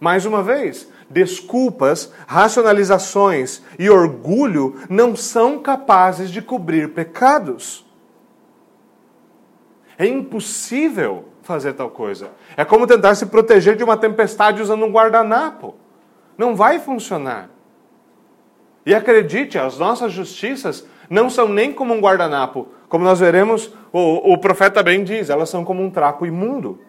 Mais 0.00 0.26
uma 0.26 0.42
vez, 0.42 0.90
desculpas, 1.08 2.12
racionalizações 2.26 3.62
e 3.78 3.88
orgulho 3.88 4.74
não 4.90 5.14
são 5.14 5.60
capazes 5.60 6.30
de 6.30 6.42
cobrir 6.42 6.94
pecados. 6.94 7.86
É 9.96 10.04
impossível 10.04 11.26
fazer 11.42 11.74
tal 11.74 11.90
coisa. 11.90 12.30
É 12.56 12.64
como 12.64 12.88
tentar 12.88 13.14
se 13.14 13.26
proteger 13.26 13.76
de 13.76 13.84
uma 13.84 13.96
tempestade 13.96 14.60
usando 14.60 14.84
um 14.84 14.90
guardanapo. 14.90 15.76
Não 16.36 16.56
vai 16.56 16.80
funcionar. 16.80 17.50
E 18.84 18.92
acredite, 18.94 19.58
as 19.58 19.78
nossas 19.78 20.10
justiças 20.10 20.84
não 21.08 21.30
são 21.30 21.46
nem 21.46 21.72
como 21.72 21.94
um 21.94 22.00
guardanapo. 22.00 22.66
Como 22.90 23.04
nós 23.04 23.20
veremos, 23.20 23.72
o, 23.92 24.32
o 24.32 24.38
profeta 24.38 24.82
bem 24.82 25.04
diz, 25.04 25.30
elas 25.30 25.48
são 25.48 25.64
como 25.64 25.80
um 25.80 25.90
trapo 25.90 26.26
imundo. 26.26 26.80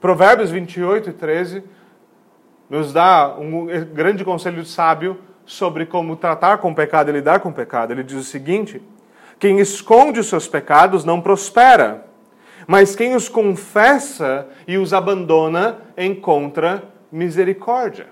Provérbios 0.00 0.50
28 0.50 1.10
e 1.10 1.12
13 1.12 1.62
nos 2.70 2.90
dá 2.90 3.36
um 3.38 3.66
grande 3.92 4.24
conselho 4.24 4.64
sábio 4.64 5.18
sobre 5.44 5.84
como 5.84 6.16
tratar 6.16 6.56
com 6.56 6.70
o 6.70 6.74
pecado 6.74 7.10
e 7.10 7.12
lidar 7.12 7.40
com 7.40 7.50
o 7.50 7.52
pecado. 7.52 7.92
Ele 7.92 8.02
diz 8.02 8.16
o 8.16 8.24
seguinte: 8.24 8.82
Quem 9.38 9.60
esconde 9.60 10.20
os 10.20 10.26
seus 10.26 10.48
pecados 10.48 11.04
não 11.04 11.20
prospera, 11.20 12.06
mas 12.66 12.96
quem 12.96 13.14
os 13.14 13.28
confessa 13.28 14.48
e 14.66 14.78
os 14.78 14.94
abandona 14.94 15.80
encontra 15.98 16.82
misericórdia. 17.12 18.06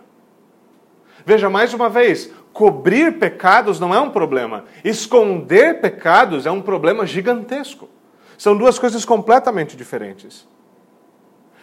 Veja 1.25 1.49
mais 1.49 1.73
uma 1.73 1.89
vez, 1.89 2.31
cobrir 2.53 3.19
pecados 3.19 3.81
não 3.81 3.95
é 3.95 4.01
um 4.01 4.11
problema, 4.11 4.65
esconder 4.85 5.81
pecados 5.81 6.47
é 6.47 6.51
um 6.51 6.63
problema 6.63 7.07
gigantesco. 7.07 7.89
São 8.37 8.57
duas 8.57 8.79
coisas 8.79 9.05
completamente 9.05 9.77
diferentes. 9.77 10.47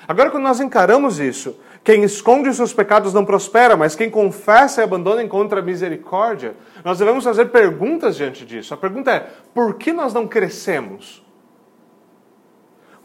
Agora, 0.07 0.31
quando 0.31 0.43
nós 0.43 0.59
encaramos 0.59 1.19
isso, 1.19 1.55
quem 1.83 2.03
esconde 2.03 2.49
os 2.49 2.55
seus 2.55 2.73
pecados 2.73 3.13
não 3.13 3.23
prospera, 3.23 3.77
mas 3.77 3.95
quem 3.95 4.09
confessa 4.09 4.81
e 4.81 4.83
abandona 4.83 5.21
encontra 5.21 5.61
misericórdia, 5.61 6.55
nós 6.83 6.97
devemos 6.97 7.23
fazer 7.23 7.45
perguntas 7.45 8.15
diante 8.15 8.45
disso. 8.45 8.73
A 8.73 8.77
pergunta 8.77 9.11
é: 9.11 9.29
por 9.53 9.75
que 9.75 9.93
nós 9.93 10.13
não 10.13 10.27
crescemos? 10.27 11.23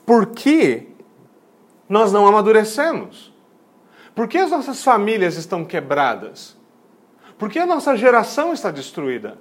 Por 0.06 0.26
que 0.26 0.88
nós 1.88 2.12
não 2.12 2.26
amadurecemos? 2.26 3.32
Por 4.14 4.28
que 4.28 4.38
as 4.38 4.50
nossas 4.50 4.82
famílias 4.82 5.36
estão 5.36 5.64
quebradas? 5.64 6.56
Por 7.38 7.50
que 7.50 7.58
a 7.58 7.66
nossa 7.66 7.96
geração 7.96 8.52
está 8.52 8.70
destruída? 8.70 9.36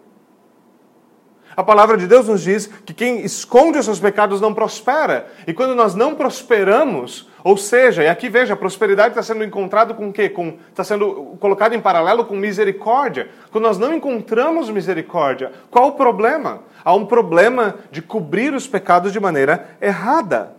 A 1.56 1.64
palavra 1.64 1.98
de 1.98 2.08
Deus 2.08 2.28
nos 2.28 2.42
diz 2.42 2.66
que 2.66 2.94
quem 2.94 3.22
esconde 3.22 3.78
os 3.78 3.86
seus 3.86 4.00
pecados 4.00 4.42
não 4.42 4.54
prospera. 4.54 5.28
E 5.46 5.54
quando 5.54 5.76
nós 5.76 5.94
não 5.94 6.16
prosperamos, 6.16 7.30
ou 7.44 7.56
seja, 7.58 8.04
e 8.04 8.08
aqui 8.08 8.28
veja, 8.28 8.56
a 8.56 8.58
prosperidade 8.58 9.10
está 9.10 9.22
sendo 9.22 9.44
encontrada 9.44 9.94
com 9.94 10.10
o 10.10 10.14
quê? 10.14 10.30
Com, 10.30 10.58
está 10.70 10.84
sendo 10.84 11.38
colocada 11.40 11.76
em 11.76 11.82
paralelo 11.82 12.26
com 12.26 12.36
misericórdia. 12.36 13.30
Quando 13.52 13.66
nós 13.66 13.78
não 13.78 13.94
encontramos 13.94 14.70
misericórdia, 14.70 15.52
qual 15.70 15.90
o 15.90 15.92
problema? 15.92 16.64
Há 16.84 16.94
um 16.96 17.06
problema 17.06 17.76
de 17.92 18.02
cobrir 18.02 18.54
os 18.54 18.68
pecados 18.68 19.14
de 19.14 19.20
maneira 19.20 19.78
errada. 19.80 20.56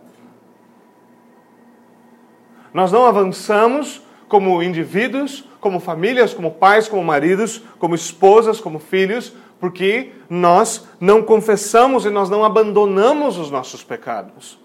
Nós 2.73 2.91
não 2.91 3.05
avançamos 3.05 4.04
como 4.35 4.61
indivíduos, 4.61 5.45
como 5.61 5.79
famílias, 5.79 6.33
como 6.33 6.51
pais, 6.51 6.89
como 6.89 7.01
maridos, 7.01 7.61
como 7.79 7.95
esposas, 7.95 8.59
como 8.59 8.79
filhos, 8.79 9.31
porque 9.61 10.11
nós 10.29 10.85
não 10.99 11.23
confessamos 11.23 12.03
e 12.03 12.09
nós 12.09 12.29
não 12.29 12.43
abandonamos 12.43 13.37
os 13.37 13.49
nossos 13.49 13.81
pecados. 13.81 14.59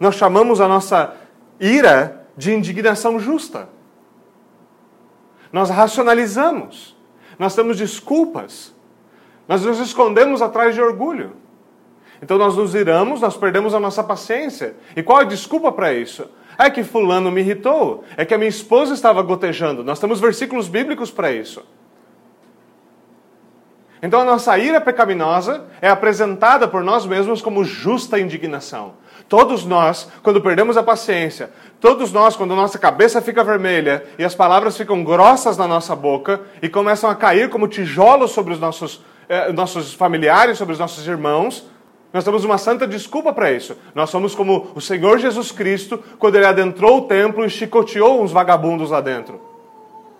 Nós 0.00 0.16
chamamos 0.16 0.60
a 0.60 0.66
nossa 0.66 1.14
ira 1.60 2.26
de 2.36 2.52
indignação 2.52 3.20
justa. 3.20 3.68
Nós 5.52 5.70
racionalizamos. 5.70 6.96
Nós 7.38 7.54
temos 7.54 7.76
desculpas. 7.76 8.74
Nós 9.46 9.64
nos 9.64 9.78
escondemos 9.78 10.42
atrás 10.42 10.74
de 10.74 10.82
orgulho. 10.82 11.34
Então 12.20 12.36
nós 12.36 12.56
nos 12.56 12.74
iramos, 12.74 13.20
nós 13.20 13.36
perdemos 13.36 13.74
a 13.74 13.78
nossa 13.78 14.02
paciência. 14.02 14.74
E 14.96 15.04
qual 15.04 15.20
é 15.20 15.22
a 15.22 15.28
desculpa 15.28 15.70
para 15.70 15.94
isso? 15.94 16.28
É 16.58 16.68
que 16.68 16.82
fulano 16.82 17.30
me 17.30 17.40
irritou, 17.40 18.02
é 18.16 18.24
que 18.24 18.34
a 18.34 18.38
minha 18.38 18.48
esposa 18.48 18.92
estava 18.92 19.22
gotejando. 19.22 19.84
Nós 19.84 20.00
temos 20.00 20.18
versículos 20.18 20.66
bíblicos 20.66 21.08
para 21.08 21.30
isso. 21.30 21.64
Então 24.02 24.20
a 24.20 24.24
nossa 24.24 24.58
ira 24.58 24.80
pecaminosa 24.80 25.64
é 25.80 25.88
apresentada 25.88 26.66
por 26.68 26.82
nós 26.82 27.06
mesmos 27.06 27.40
como 27.40 27.64
justa 27.64 28.18
indignação. 28.18 28.94
Todos 29.28 29.64
nós, 29.64 30.08
quando 30.22 30.40
perdemos 30.40 30.76
a 30.76 30.82
paciência, 30.82 31.50
todos 31.80 32.12
nós, 32.12 32.34
quando 32.34 32.56
nossa 32.56 32.78
cabeça 32.78 33.20
fica 33.20 33.44
vermelha 33.44 34.04
e 34.18 34.24
as 34.24 34.34
palavras 34.34 34.76
ficam 34.76 35.04
grossas 35.04 35.56
na 35.56 35.68
nossa 35.68 35.94
boca 35.94 36.40
e 36.62 36.68
começam 36.68 37.10
a 37.10 37.14
cair 37.14 37.50
como 37.50 37.68
tijolos 37.68 38.30
sobre 38.30 38.54
os 38.54 38.60
nossos, 38.60 39.02
eh, 39.28 39.52
nossos 39.52 39.92
familiares, 39.92 40.56
sobre 40.56 40.72
os 40.72 40.78
nossos 40.78 41.06
irmãos, 41.06 41.68
nós 42.12 42.24
temos 42.24 42.44
uma 42.44 42.56
santa 42.56 42.86
desculpa 42.86 43.32
para 43.32 43.52
isso. 43.52 43.76
Nós 43.94 44.08
somos 44.08 44.34
como 44.34 44.72
o 44.74 44.80
Senhor 44.80 45.18
Jesus 45.18 45.52
Cristo 45.52 46.02
quando 46.18 46.36
ele 46.36 46.46
adentrou 46.46 46.98
o 46.98 47.02
templo 47.02 47.44
e 47.44 47.50
chicoteou 47.50 48.22
uns 48.22 48.32
vagabundos 48.32 48.90
lá 48.90 49.00
dentro. 49.00 49.40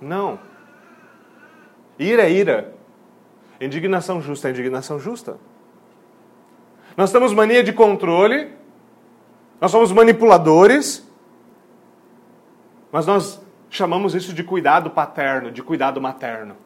Não. 0.00 0.38
Ira 1.99 2.25
é 2.25 2.30
ira. 2.30 2.75
Indignação 3.61 4.21
justa 4.21 4.49
é 4.49 4.50
indignação 4.50 5.00
justa. 5.00 5.38
Nós 6.97 7.11
temos 7.11 7.33
mania 7.33 7.62
de 7.62 7.73
controle, 7.73 8.52
nós 9.61 9.71
somos 9.71 9.90
manipuladores, 9.92 11.09
mas 12.92 13.07
nós 13.07 13.40
chamamos 13.71 14.14
isso 14.14 14.33
de 14.33 14.42
cuidado 14.45 14.90
paterno, 14.90 15.50
de 15.50 15.62
cuidado 15.62 16.00
materno. 16.00 16.57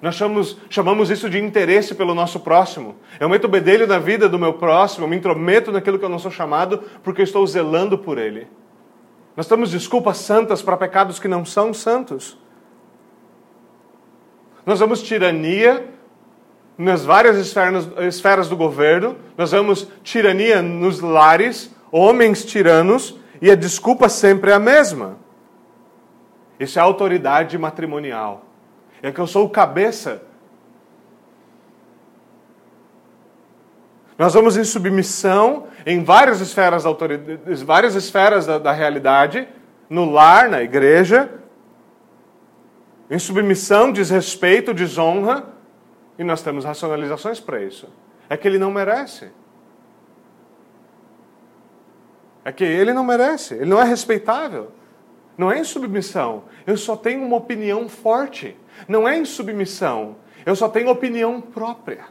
Nós 0.00 0.14
chamamos, 0.14 0.56
chamamos 0.70 1.10
isso 1.10 1.28
de 1.28 1.38
interesse 1.38 1.94
pelo 1.94 2.14
nosso 2.14 2.40
próximo. 2.40 2.96
Eu 3.18 3.28
meto 3.28 3.44
o 3.44 3.48
bedelho 3.48 3.86
na 3.86 3.98
vida 3.98 4.28
do 4.28 4.38
meu 4.38 4.54
próximo, 4.54 5.04
eu 5.04 5.08
me 5.08 5.16
intrometo 5.16 5.72
naquilo 5.72 5.98
que 5.98 6.04
eu 6.04 6.08
não 6.08 6.18
sou 6.18 6.30
chamado, 6.30 6.84
porque 7.02 7.20
eu 7.20 7.24
estou 7.24 7.44
zelando 7.46 7.98
por 7.98 8.16
ele. 8.16 8.46
Nós 9.36 9.48
temos 9.48 9.70
desculpas 9.70 10.18
santas 10.18 10.62
para 10.62 10.76
pecados 10.76 11.18
que 11.18 11.26
não 11.26 11.44
são 11.44 11.74
santos. 11.74 12.38
Nós 14.64 14.78
vemos 14.78 15.02
tirania 15.02 15.84
nas 16.76 17.04
várias 17.04 17.36
esferas, 17.36 17.88
esferas 18.06 18.48
do 18.48 18.56
governo, 18.56 19.16
nós 19.36 19.50
vemos 19.50 19.88
tirania 20.04 20.62
nos 20.62 21.00
lares, 21.00 21.74
homens 21.90 22.44
tiranos, 22.44 23.18
e 23.42 23.50
a 23.50 23.56
desculpa 23.56 24.08
sempre 24.08 24.52
é 24.52 24.54
a 24.54 24.60
mesma. 24.60 25.16
Isso 26.60 26.78
é 26.78 26.82
autoridade 26.82 27.58
matrimonial 27.58 28.47
é 29.02 29.12
que 29.12 29.20
eu 29.20 29.26
sou 29.26 29.44
o 29.46 29.50
cabeça. 29.50 30.22
Nós 34.18 34.34
vamos 34.34 34.56
em 34.56 34.64
submissão 34.64 35.68
em 35.86 36.02
várias 36.02 36.40
esferas 36.40 36.84
várias 37.64 37.94
esferas 37.94 38.46
da, 38.46 38.58
da 38.58 38.72
realidade, 38.72 39.48
no 39.88 40.10
lar, 40.10 40.48
na 40.48 40.62
igreja, 40.62 41.30
em 43.10 43.18
submissão, 43.18 43.92
desrespeito, 43.92 44.74
desonra, 44.74 45.44
e 46.18 46.24
nós 46.24 46.42
temos 46.42 46.64
racionalizações 46.64 47.38
para 47.38 47.62
isso. 47.62 47.88
É 48.28 48.36
que 48.36 48.46
ele 48.46 48.58
não 48.58 48.70
merece. 48.70 49.30
É 52.44 52.52
que 52.52 52.64
ele 52.64 52.92
não 52.92 53.04
merece, 53.04 53.54
ele 53.54 53.70
não 53.70 53.80
é 53.80 53.84
respeitável. 53.84 54.72
Não 55.38 55.52
é 55.52 55.60
insubmissão. 55.60 56.42
Eu 56.66 56.76
só 56.76 56.96
tenho 56.96 57.24
uma 57.24 57.36
opinião 57.36 57.88
forte. 57.88 58.56
Não 58.88 59.08
é 59.08 59.16
insubmissão. 59.16 60.16
Eu 60.44 60.56
só 60.56 60.68
tenho 60.68 60.90
opinião 60.90 61.40
própria. 61.40 62.06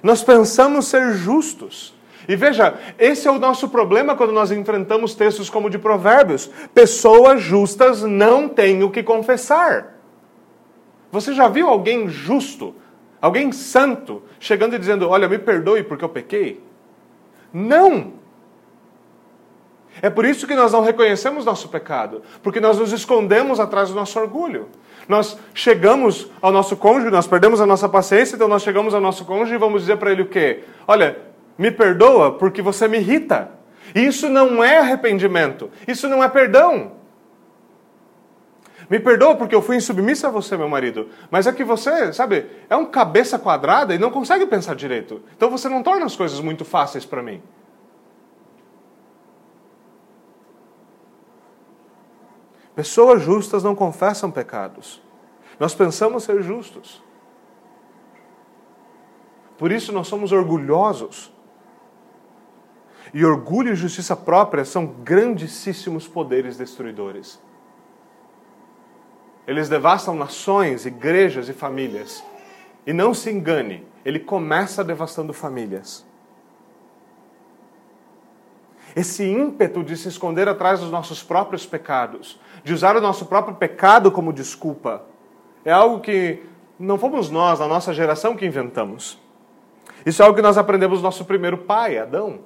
Nós 0.00 0.22
pensamos 0.22 0.86
ser 0.86 1.14
justos. 1.14 1.92
E 2.28 2.36
veja, 2.36 2.78
esse 2.96 3.26
é 3.26 3.30
o 3.30 3.40
nosso 3.40 3.68
problema 3.68 4.14
quando 4.14 4.32
nós 4.32 4.52
enfrentamos 4.52 5.16
textos 5.16 5.50
como 5.50 5.68
de 5.68 5.78
Provérbios. 5.78 6.48
Pessoas 6.72 7.42
justas 7.42 8.02
não 8.02 8.48
têm 8.48 8.84
o 8.84 8.90
que 8.90 9.02
confessar. 9.02 9.98
Você 11.10 11.34
já 11.34 11.48
viu 11.48 11.68
alguém 11.68 12.08
justo, 12.08 12.74
alguém 13.20 13.50
santo, 13.50 14.22
chegando 14.38 14.76
e 14.76 14.78
dizendo: 14.78 15.08
Olha, 15.08 15.28
me 15.28 15.38
perdoe 15.38 15.82
porque 15.82 16.04
eu 16.04 16.08
pequei? 16.08 16.62
Não! 17.52 18.21
É 20.00 20.08
por 20.08 20.24
isso 20.24 20.46
que 20.46 20.54
nós 20.54 20.72
não 20.72 20.82
reconhecemos 20.82 21.44
nosso 21.44 21.68
pecado, 21.68 22.22
porque 22.42 22.60
nós 22.60 22.78
nos 22.78 22.92
escondemos 22.92 23.60
atrás 23.60 23.90
do 23.90 23.94
nosso 23.94 24.18
orgulho. 24.18 24.68
Nós 25.08 25.36
chegamos 25.54 26.30
ao 26.40 26.52
nosso 26.52 26.76
cônjuge, 26.76 27.10
nós 27.10 27.26
perdemos 27.26 27.60
a 27.60 27.66
nossa 27.66 27.88
paciência, 27.88 28.34
então 28.34 28.48
nós 28.48 28.62
chegamos 28.62 28.94
ao 28.94 29.00
nosso 29.00 29.24
cônjuge 29.24 29.54
e 29.54 29.58
vamos 29.58 29.82
dizer 29.82 29.96
para 29.96 30.12
ele 30.12 30.22
o 30.22 30.28
quê? 30.28 30.64
Olha, 30.86 31.18
me 31.58 31.70
perdoa 31.70 32.32
porque 32.32 32.62
você 32.62 32.88
me 32.88 32.98
irrita. 32.98 33.50
Isso 33.94 34.28
não 34.28 34.64
é 34.64 34.78
arrependimento, 34.78 35.70
isso 35.86 36.08
não 36.08 36.22
é 36.22 36.28
perdão. 36.28 36.92
Me 38.88 38.98
perdoa 39.00 39.34
porque 39.34 39.54
eu 39.54 39.62
fui 39.62 39.76
insubmissa 39.76 40.28
a 40.28 40.30
você, 40.30 40.56
meu 40.56 40.68
marido. 40.68 41.08
Mas 41.30 41.46
é 41.46 41.52
que 41.52 41.64
você, 41.64 42.12
sabe, 42.12 42.46
é 42.68 42.76
um 42.76 42.84
cabeça 42.84 43.38
quadrada 43.38 43.94
e 43.94 43.98
não 43.98 44.10
consegue 44.10 44.46
pensar 44.46 44.74
direito. 44.74 45.22
Então 45.36 45.50
você 45.50 45.68
não 45.68 45.82
torna 45.82 46.04
as 46.04 46.16
coisas 46.16 46.40
muito 46.40 46.64
fáceis 46.64 47.04
para 47.04 47.22
mim. 47.22 47.40
Pessoas 52.74 53.22
justas 53.22 53.62
não 53.62 53.74
confessam 53.74 54.30
pecados. 54.30 55.02
Nós 55.58 55.74
pensamos 55.74 56.24
ser 56.24 56.42
justos. 56.42 57.02
Por 59.58 59.70
isso 59.70 59.92
nós 59.92 60.08
somos 60.08 60.32
orgulhosos. 60.32 61.32
E 63.12 63.24
orgulho 63.24 63.72
e 63.72 63.76
justiça 63.76 64.16
própria 64.16 64.64
são 64.64 64.86
grandíssimos 64.86 66.08
poderes 66.08 66.56
destruidores. 66.56 67.40
Eles 69.46 69.68
devastam 69.68 70.14
nações, 70.14 70.86
igrejas 70.86 71.48
e 71.48 71.52
famílias. 71.52 72.24
E 72.86 72.92
não 72.92 73.12
se 73.12 73.30
engane, 73.30 73.86
ele 74.04 74.18
começa 74.18 74.82
devastando 74.82 75.32
famílias. 75.32 76.06
Esse 78.94 79.24
ímpeto 79.24 79.82
de 79.82 79.96
se 79.96 80.08
esconder 80.08 80.48
atrás 80.48 80.80
dos 80.80 80.90
nossos 80.90 81.22
próprios 81.22 81.64
pecados, 81.64 82.38
de 82.62 82.72
usar 82.74 82.96
o 82.96 83.00
nosso 83.00 83.26
próprio 83.26 83.54
pecado 83.56 84.10
como 84.12 84.32
desculpa, 84.32 85.04
é 85.64 85.72
algo 85.72 86.00
que 86.00 86.42
não 86.78 86.98
fomos 86.98 87.30
nós, 87.30 87.60
na 87.60 87.68
nossa 87.68 87.94
geração, 87.94 88.36
que 88.36 88.44
inventamos. 88.44 89.18
Isso 90.04 90.20
é 90.20 90.24
algo 90.24 90.36
que 90.36 90.42
nós 90.42 90.58
aprendemos 90.58 90.98
do 90.98 91.04
nosso 91.04 91.24
primeiro 91.24 91.58
pai, 91.58 91.98
Adão. 91.98 92.40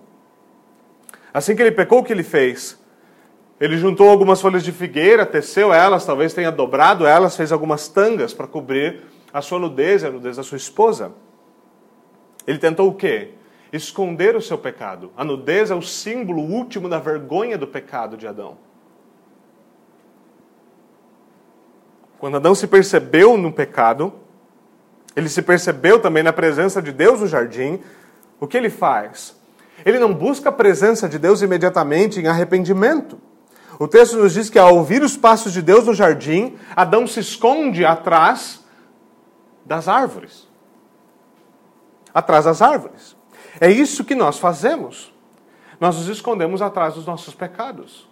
Assim 1.33 1.57
que 1.57 1.63
ele 1.63 1.73
pecou, 1.73 2.01
o 2.01 2.05
que 2.05 2.13
ele 2.13 2.23
fez? 2.23 2.79
Ele 3.59 3.79
juntou 3.79 4.11
algumas 4.11 4.41
folhas 4.41 4.63
de 4.63 4.71
figueira, 4.71 5.25
teceu 5.25 5.73
elas, 5.73 6.05
talvez 6.05 6.35
tenha 6.35 6.53
dobrado 6.53 7.07
elas, 7.07 7.37
fez 7.37 7.51
algumas 7.51 7.89
tangas 7.89 8.35
para 8.35 8.47
cobrir 8.47 9.03
a 9.33 9.41
sua 9.41 9.59
nudez 9.59 10.03
e 10.03 10.07
a 10.07 10.11
nudez 10.11 10.37
da 10.37 10.43
sua 10.43 10.57
esposa. 10.57 11.13
Ele 12.47 12.59
tentou 12.59 12.89
o 12.89 12.95
quê? 12.95 13.33
Esconder 13.77 14.35
o 14.35 14.41
seu 14.41 14.57
pecado. 14.57 15.13
A 15.17 15.23
nudez 15.23 15.71
é 15.71 15.75
o 15.75 15.83
símbolo 15.83 16.41
último 16.41 16.89
da 16.89 16.99
vergonha 16.99 17.59
do 17.59 17.67
pecado 17.67 18.17
de 18.17 18.27
Adão. 18.27 18.57
Quando 22.19 22.37
Adão 22.37 22.55
se 22.55 22.67
percebeu 22.67 23.37
no 23.37 23.53
pecado, 23.53 24.13
ele 25.15 25.29
se 25.29 25.43
percebeu 25.43 26.01
também 26.01 26.23
na 26.23 26.33
presença 26.33 26.81
de 26.81 26.91
Deus 26.93 27.21
no 27.21 27.27
jardim, 27.27 27.81
o 28.41 28.47
que 28.47 28.57
ele 28.57 28.71
faz? 28.71 29.37
Ele 29.85 29.99
não 29.99 30.13
busca 30.15 30.49
a 30.49 30.53
presença 30.53 31.09
de 31.09 31.19
Deus 31.19 31.43
imediatamente 31.43 32.21
em 32.21 32.27
arrependimento. 32.27 33.19
O 33.79 33.87
texto 33.87 34.17
nos 34.17 34.33
diz 34.33 34.49
que 34.49 34.59
ao 34.59 34.75
ouvir 34.75 35.03
os 35.03 35.17
passos 35.17 35.53
de 35.53 35.61
Deus 35.61 35.87
no 35.87 35.95
jardim, 35.95 36.57
Adão 36.75 37.07
se 37.07 37.21
esconde 37.21 37.85
atrás 37.85 38.65
das 39.65 39.87
árvores. 39.87 40.49
Atrás 42.15 42.47
das 42.47 42.63
árvores. 42.63 43.16
É 43.61 43.71
isso 43.71 44.05
que 44.05 44.15
nós 44.15 44.39
fazemos. 44.39 45.13
Nós 45.81 45.97
nos 45.97 46.09
escondemos 46.09 46.63
atrás 46.63 46.95
dos 46.95 47.07
nossos 47.07 47.35
pecados. 47.35 48.09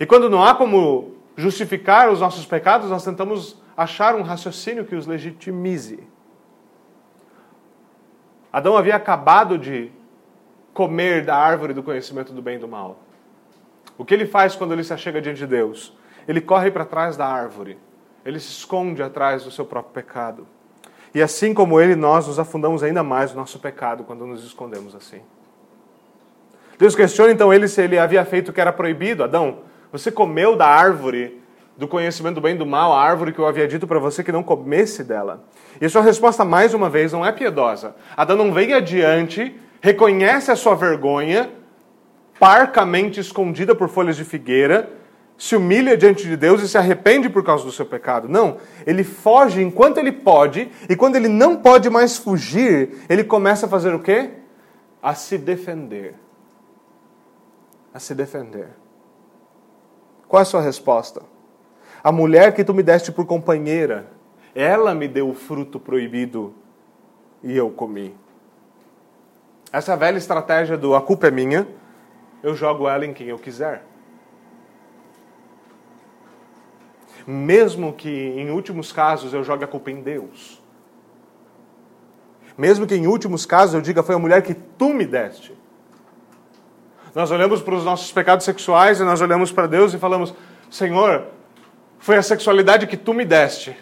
E 0.00 0.06
quando 0.06 0.30
não 0.30 0.42
há 0.42 0.54
como 0.54 1.14
justificar 1.36 2.10
os 2.10 2.20
nossos 2.20 2.46
pecados, 2.46 2.90
nós 2.90 3.04
tentamos 3.04 3.60
achar 3.76 4.14
um 4.14 4.22
raciocínio 4.22 4.84
que 4.84 4.94
os 4.94 5.06
legitimize. 5.06 6.02
Adão 8.52 8.76
havia 8.76 8.96
acabado 8.96 9.58
de 9.58 9.92
comer 10.72 11.24
da 11.24 11.36
árvore 11.36 11.74
do 11.74 11.82
conhecimento 11.82 12.32
do 12.32 12.40
bem 12.40 12.56
e 12.56 12.58
do 12.58 12.68
mal. 12.68 13.00
O 13.96 14.04
que 14.04 14.14
ele 14.14 14.26
faz 14.26 14.54
quando 14.54 14.72
ele 14.72 14.84
se 14.84 14.92
achega 14.92 15.20
diante 15.20 15.38
de 15.38 15.46
Deus? 15.46 15.96
Ele 16.26 16.40
corre 16.40 16.70
para 16.70 16.84
trás 16.84 17.16
da 17.16 17.26
árvore. 17.26 17.78
Ele 18.24 18.38
se 18.38 18.50
esconde 18.50 19.02
atrás 19.02 19.44
do 19.44 19.50
seu 19.50 19.64
próprio 19.64 19.92
pecado. 19.92 20.46
E 21.14 21.22
assim 21.22 21.54
como 21.54 21.80
ele, 21.80 21.94
nós 21.94 22.26
nos 22.26 22.38
afundamos 22.38 22.82
ainda 22.82 23.02
mais 23.02 23.32
no 23.32 23.40
nosso 23.40 23.58
pecado 23.58 24.04
quando 24.04 24.26
nos 24.26 24.44
escondemos 24.44 24.94
assim. 24.94 25.20
Deus 26.78 26.94
questiona 26.94 27.32
então 27.32 27.52
ele 27.52 27.66
se 27.66 27.82
ele 27.82 27.98
havia 27.98 28.24
feito 28.24 28.50
o 28.50 28.52
que 28.52 28.60
era 28.60 28.72
proibido. 28.72 29.24
Adão, 29.24 29.60
você 29.90 30.12
comeu 30.12 30.54
da 30.54 30.66
árvore 30.66 31.42
do 31.76 31.86
conhecimento 31.86 32.36
do 32.36 32.40
bem 32.40 32.56
e 32.56 32.58
do 32.58 32.66
mal, 32.66 32.92
a 32.92 33.00
árvore 33.00 33.32
que 33.32 33.38
eu 33.38 33.46
havia 33.46 33.66
dito 33.68 33.86
para 33.86 34.00
você 34.00 34.24
que 34.24 34.32
não 34.32 34.42
comesse 34.42 35.04
dela. 35.04 35.44
E 35.80 35.86
a 35.86 35.88
sua 35.88 36.02
resposta, 36.02 36.44
mais 36.44 36.74
uma 36.74 36.90
vez, 36.90 37.12
não 37.12 37.24
é 37.24 37.30
piedosa. 37.30 37.94
Adão 38.16 38.36
não 38.36 38.52
vem 38.52 38.74
adiante, 38.74 39.54
reconhece 39.80 40.50
a 40.50 40.56
sua 40.56 40.74
vergonha 40.74 41.50
parcamente 42.38 43.20
escondida 43.20 43.74
por 43.74 43.88
folhas 43.88 44.16
de 44.16 44.24
figueira, 44.24 44.90
se 45.38 45.54
humilha 45.54 45.96
diante 45.96 46.26
de 46.26 46.36
Deus 46.36 46.60
e 46.60 46.68
se 46.68 46.76
arrepende 46.76 47.30
por 47.30 47.44
causa 47.44 47.64
do 47.64 47.70
seu 47.70 47.86
pecado. 47.86 48.28
Não, 48.28 48.58
ele 48.84 49.04
foge 49.04 49.62
enquanto 49.62 49.98
ele 49.98 50.10
pode, 50.10 50.68
e 50.90 50.96
quando 50.96 51.14
ele 51.14 51.28
não 51.28 51.56
pode 51.56 51.88
mais 51.88 52.16
fugir, 52.16 52.98
ele 53.08 53.22
começa 53.22 53.66
a 53.66 53.68
fazer 53.68 53.94
o 53.94 54.00
quê? 54.00 54.32
A 55.00 55.14
se 55.14 55.38
defender. 55.38 56.16
A 57.94 58.00
se 58.00 58.16
defender. 58.16 58.70
Qual 60.26 60.40
é 60.40 60.42
a 60.42 60.44
sua 60.44 60.60
resposta? 60.60 61.22
A 62.02 62.10
mulher 62.10 62.52
que 62.52 62.64
tu 62.64 62.74
me 62.74 62.82
deste 62.82 63.12
por 63.12 63.24
companheira, 63.24 64.08
ela 64.56 64.92
me 64.92 65.06
deu 65.06 65.30
o 65.30 65.34
fruto 65.34 65.78
proibido 65.78 66.52
e 67.44 67.56
eu 67.56 67.70
comi. 67.70 68.14
Essa 69.72 69.96
velha 69.96 70.18
estratégia 70.18 70.76
do 70.76 70.96
a 70.96 71.00
culpa 71.00 71.28
é 71.28 71.30
minha, 71.30 71.68
eu 72.42 72.56
jogo 72.56 72.88
ela 72.88 73.06
em 73.06 73.12
quem 73.12 73.28
eu 73.28 73.38
quiser. 73.38 73.87
Mesmo 77.30 77.92
que 77.92 78.08
em 78.08 78.50
últimos 78.50 78.90
casos 78.90 79.34
eu 79.34 79.44
jogue 79.44 79.62
a 79.62 79.66
culpa 79.66 79.90
em 79.90 80.00
Deus. 80.00 80.62
Mesmo 82.56 82.86
que 82.86 82.94
em 82.94 83.06
últimos 83.06 83.44
casos 83.44 83.74
eu 83.74 83.82
diga 83.82 84.02
foi 84.02 84.14
a 84.14 84.18
mulher 84.18 84.40
que 84.40 84.54
tu 84.54 84.94
me 84.94 85.04
deste. 85.04 85.52
Nós 87.14 87.30
olhamos 87.30 87.60
para 87.60 87.74
os 87.74 87.84
nossos 87.84 88.10
pecados 88.10 88.46
sexuais 88.46 88.98
e 88.98 89.04
nós 89.04 89.20
olhamos 89.20 89.52
para 89.52 89.66
Deus 89.66 89.92
e 89.92 89.98
falamos: 89.98 90.32
Senhor, 90.70 91.26
foi 91.98 92.16
a 92.16 92.22
sexualidade 92.22 92.86
que 92.86 92.96
tu 92.96 93.12
me 93.12 93.26
deste. 93.26 93.76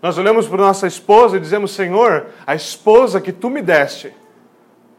Nós 0.00 0.16
olhamos 0.16 0.46
para 0.46 0.58
nossa 0.58 0.86
esposa 0.86 1.36
e 1.36 1.40
dizemos: 1.40 1.72
Senhor, 1.72 2.26
a 2.46 2.54
esposa 2.54 3.20
que 3.20 3.32
tu 3.32 3.50
me 3.50 3.60
deste. 3.60 4.14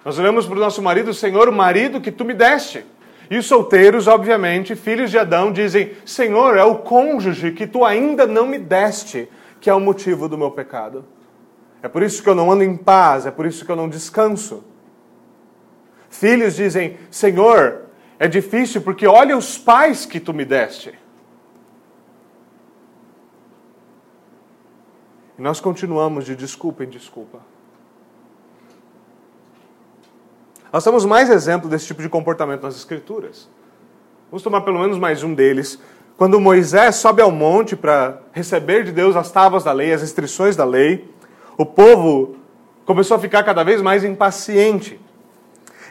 Nós 0.03 0.19
olhamos 0.19 0.45
para 0.45 0.57
o 0.57 0.59
nosso 0.59 0.81
marido, 0.81 1.13
Senhor, 1.13 1.47
o 1.47 1.53
marido 1.53 2.01
que 2.01 2.11
tu 2.11 2.25
me 2.25 2.33
deste. 2.33 2.85
E 3.29 3.37
os 3.37 3.45
solteiros, 3.45 4.07
obviamente, 4.07 4.75
filhos 4.75 5.11
de 5.11 5.17
Adão, 5.17 5.51
dizem: 5.51 5.93
Senhor, 6.03 6.57
é 6.57 6.63
o 6.63 6.79
cônjuge 6.79 7.51
que 7.51 7.67
tu 7.67 7.85
ainda 7.85 8.25
não 8.25 8.47
me 8.47 8.57
deste, 8.57 9.29
que 9.61 9.69
é 9.69 9.73
o 9.73 9.79
motivo 9.79 10.27
do 10.27 10.37
meu 10.37 10.49
pecado. 10.49 11.05
É 11.81 11.87
por 11.87 12.01
isso 12.01 12.23
que 12.23 12.29
eu 12.29 12.35
não 12.35 12.51
ando 12.51 12.63
em 12.63 12.75
paz, 12.75 13.25
é 13.25 13.31
por 13.31 13.45
isso 13.45 13.63
que 13.63 13.71
eu 13.71 13.75
não 13.75 13.87
descanso. 13.87 14.63
Filhos 16.09 16.55
dizem: 16.55 16.97
Senhor, 17.11 17.83
é 18.17 18.27
difícil 18.27 18.81
porque 18.81 19.05
olha 19.05 19.37
os 19.37 19.57
pais 19.57 20.05
que 20.05 20.19
tu 20.19 20.33
me 20.33 20.43
deste. 20.43 20.97
E 25.37 25.41
nós 25.41 25.61
continuamos 25.61 26.25
de 26.25 26.35
desculpa 26.35 26.83
em 26.83 26.89
desculpa. 26.89 27.39
Nós 30.71 30.83
temos 30.83 31.03
mais 31.03 31.29
exemplos 31.29 31.69
desse 31.69 31.87
tipo 31.87 32.01
de 32.01 32.09
comportamento 32.09 32.61
nas 32.61 32.75
Escrituras. 32.75 33.49
Vamos 34.29 34.43
tomar 34.43 34.61
pelo 34.61 34.79
menos 34.79 34.99
mais 34.99 35.23
um 35.23 35.33
deles. 35.33 35.79
Quando 36.15 36.39
Moisés 36.39 36.97
sobe 36.97 37.21
ao 37.21 37.31
monte 37.31 37.75
para 37.75 38.19
receber 38.31 38.83
de 38.83 38.91
Deus 38.91 39.15
as 39.15 39.31
tábuas 39.31 39.63
da 39.63 39.71
lei, 39.71 39.91
as 39.91 40.03
instruções 40.03 40.55
da 40.55 40.65
lei, 40.65 41.09
o 41.57 41.65
povo 41.65 42.35
começou 42.85 43.17
a 43.17 43.19
ficar 43.19 43.41
cada 43.43 43.63
vez 43.63 43.81
mais 43.81 44.03
impaciente. 44.03 44.99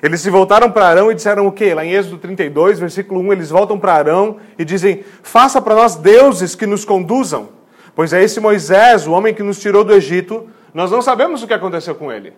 Eles 0.00 0.20
se 0.20 0.30
voltaram 0.30 0.70
para 0.70 0.86
Arão 0.86 1.10
e 1.10 1.14
disseram 1.14 1.48
o 1.48 1.52
quê? 1.52 1.74
Lá 1.74 1.84
em 1.84 1.92
Êxodo 1.92 2.18
32, 2.18 2.78
versículo 2.78 3.20
1, 3.20 3.32
eles 3.32 3.50
voltam 3.50 3.80
para 3.80 3.94
Arão 3.94 4.36
e 4.56 4.64
dizem: 4.64 5.02
Faça 5.24 5.60
para 5.60 5.74
nós 5.74 5.96
deuses 5.96 6.54
que 6.54 6.66
nos 6.66 6.84
conduzam. 6.84 7.48
Pois 7.96 8.12
é 8.12 8.22
esse 8.22 8.38
Moisés, 8.38 9.08
o 9.08 9.12
homem 9.12 9.34
que 9.34 9.42
nos 9.42 9.58
tirou 9.58 9.82
do 9.82 9.92
Egito, 9.92 10.48
nós 10.72 10.92
não 10.92 11.02
sabemos 11.02 11.42
o 11.42 11.48
que 11.48 11.54
aconteceu 11.54 11.96
com 11.96 12.12
ele. 12.12 12.32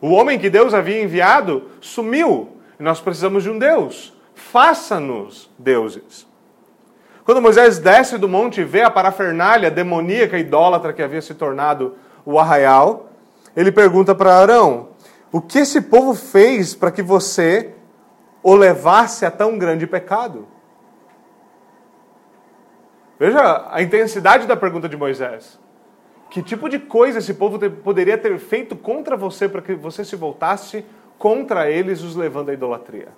O 0.00 0.10
homem 0.10 0.38
que 0.38 0.50
Deus 0.50 0.74
havia 0.74 1.02
enviado 1.02 1.64
sumiu. 1.80 2.56
E 2.78 2.82
nós 2.82 3.00
precisamos 3.00 3.42
de 3.42 3.50
um 3.50 3.58
Deus. 3.58 4.14
Faça-nos 4.34 5.50
deuses. 5.58 6.26
Quando 7.24 7.42
Moisés 7.42 7.78
desce 7.78 8.16
do 8.16 8.28
monte 8.28 8.60
e 8.60 8.64
vê 8.64 8.82
a 8.82 8.90
parafernália 8.90 9.70
demoníaca 9.70 10.38
idólatra 10.38 10.92
que 10.92 11.02
havia 11.02 11.20
se 11.20 11.34
tornado 11.34 11.96
o 12.24 12.38
arraial, 12.38 13.10
ele 13.54 13.70
pergunta 13.70 14.14
para 14.14 14.38
Arão: 14.38 14.90
O 15.30 15.40
que 15.40 15.58
esse 15.58 15.82
povo 15.82 16.14
fez 16.14 16.74
para 16.74 16.90
que 16.90 17.02
você 17.02 17.74
o 18.42 18.54
levasse 18.54 19.26
a 19.26 19.30
tão 19.30 19.58
grande 19.58 19.86
pecado? 19.86 20.46
Veja 23.18 23.66
a 23.70 23.82
intensidade 23.82 24.46
da 24.46 24.56
pergunta 24.56 24.88
de 24.88 24.96
Moisés. 24.96 25.58
Que 26.30 26.42
tipo 26.42 26.68
de 26.68 26.78
coisa 26.78 27.18
esse 27.18 27.34
povo 27.34 27.58
poderia 27.70 28.18
ter 28.18 28.38
feito 28.38 28.76
contra 28.76 29.16
você 29.16 29.48
para 29.48 29.62
que 29.62 29.74
você 29.74 30.04
se 30.04 30.14
voltasse 30.14 30.84
contra 31.18 31.70
eles, 31.70 32.02
os 32.02 32.14
levando 32.14 32.50
à 32.50 32.52
idolatria? 32.52 33.08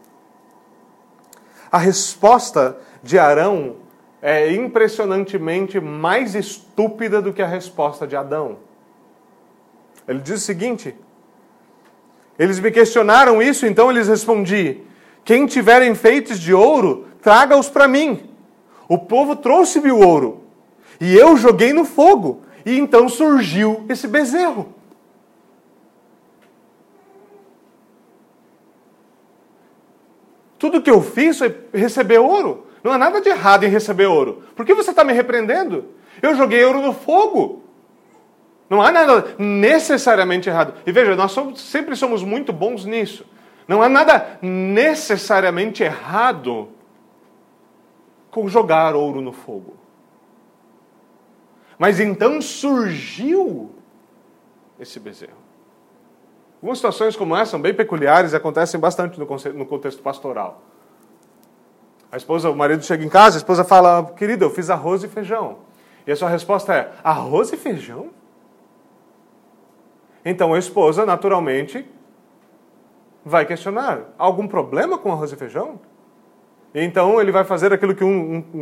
A 1.71 1.79
resposta 1.79 2.79
de 3.03 3.19
Arão 3.19 3.77
é 4.23 4.53
impressionantemente 4.53 5.81
mais 5.81 6.35
estúpida 6.35 7.21
do 7.21 7.33
que 7.33 7.43
a 7.43 7.47
resposta 7.47 8.07
de 8.07 8.17
Adão. 8.17 8.59
Ele 10.07 10.21
diz 10.21 10.43
o 10.43 10.45
seguinte: 10.45 10.95
Eles 12.39 12.61
me 12.61 12.71
questionaram 12.71 13.43
isso, 13.43 13.67
então 13.67 13.91
eles 13.91 14.09
respondi: 14.09 14.83
Quem 15.25 15.47
tiver 15.47 15.83
enfeites 15.83 16.39
de 16.39 16.55
ouro, 16.55 17.07
traga-os 17.23 17.69
para 17.69 17.89
mim. 17.89 18.31
O 18.89 18.99
povo 18.99 19.37
trouxe-me 19.37 19.91
o 19.93 20.05
ouro, 20.05 20.43
e 21.01 21.17
eu 21.17 21.37
joguei 21.37 21.73
no 21.73 21.85
fogo 21.85 22.43
e 22.65 22.79
então 22.79 23.09
surgiu 23.09 23.85
esse 23.89 24.07
bezerro. 24.07 24.75
Tudo 30.59 30.83
que 30.83 30.91
eu 30.91 31.01
fiz 31.01 31.39
foi 31.39 31.57
receber 31.73 32.19
ouro. 32.19 32.67
Não 32.85 32.93
há 32.93 32.99
nada 32.99 33.21
de 33.21 33.31
errado 33.31 33.65
em 33.65 33.69
receber 33.69 34.07
ouro. 34.07 34.43
Por 34.55 34.67
que 34.67 34.75
você 34.75 34.91
está 34.91 35.03
me 35.03 35.13
repreendendo? 35.13 35.87
Eu 36.21 36.35
joguei 36.37 36.63
ouro 36.65 36.83
no 36.83 36.93
fogo. 36.93 37.65
Não 38.69 38.83
há 38.83 38.93
nada 38.93 39.35
necessariamente 39.39 40.49
errado. 40.49 40.75
E 40.87 40.93
veja, 40.93 41.17
nós 41.17 41.33
somos, 41.33 41.61
sempre 41.61 41.97
somos 41.97 42.23
muito 42.23 42.53
bons 42.53 42.85
nisso. 42.85 43.25
Não 43.67 43.83
há 43.83 43.89
nada 43.89 44.39
necessariamente 44.43 45.83
errado 45.83 46.69
com 48.31 48.49
jogar 48.49 48.95
ouro 48.95 49.21
no 49.21 49.33
fogo. 49.33 49.80
Mas 51.81 51.99
então 51.99 52.43
surgiu 52.43 53.71
esse 54.79 55.01
bezerro. 55.01 55.33
Algumas 56.57 56.77
situações 56.77 57.17
como 57.17 57.35
essa 57.35 57.53
são 57.53 57.61
bem 57.63 57.73
peculiares 57.73 58.35
e 58.35 58.37
acontecem 58.37 58.79
bastante 58.79 59.19
no 59.19 59.65
contexto 59.65 60.03
pastoral. 60.03 60.61
A 62.13 62.19
esposa, 62.19 62.51
o 62.51 62.55
marido 62.55 62.85
chega 62.85 63.03
em 63.03 63.09
casa, 63.09 63.39
a 63.39 63.41
esposa 63.41 63.65
fala: 63.65 64.13
Querido, 64.15 64.45
eu 64.45 64.51
fiz 64.51 64.69
arroz 64.69 65.03
e 65.05 65.09
feijão. 65.09 65.61
E 66.07 66.13
a 66.13 66.17
sua 66.17 66.29
resposta 66.29 66.75
é: 66.75 66.93
Arroz 67.03 67.51
e 67.51 67.57
feijão? 67.57 68.11
Então 70.23 70.53
a 70.53 70.59
esposa, 70.59 71.07
naturalmente, 71.07 71.91
vai 73.25 73.47
questionar: 73.47 74.03
algum 74.19 74.47
problema 74.47 74.99
com 74.99 75.11
arroz 75.11 75.33
e 75.33 75.37
feijão? 75.37 75.81
E 76.75 76.85
então 76.85 77.19
ele 77.19 77.33
vai 77.33 77.45
fazer 77.45 77.73
aquilo 77.73 77.95
que 77.95 78.05
um, 78.05 78.45
um, 78.53 78.61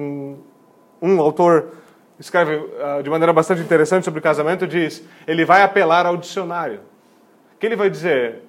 um, 1.03 1.15
um 1.15 1.21
autor 1.21 1.73
escreve 2.19 2.57
uh, 2.57 3.03
de 3.03 3.11
maneira 3.11 3.33
bastante 3.33 3.61
interessante 3.61 4.05
sobre 4.05 4.21
casamento, 4.21 4.67
diz, 4.67 5.05
ele 5.27 5.45
vai 5.45 5.63
apelar 5.63 6.07
ao 6.07 6.17
dicionário. 6.17 6.81
O 7.55 7.59
que 7.59 7.67
ele 7.67 7.77
vai 7.77 7.89
dizer? 7.89 8.43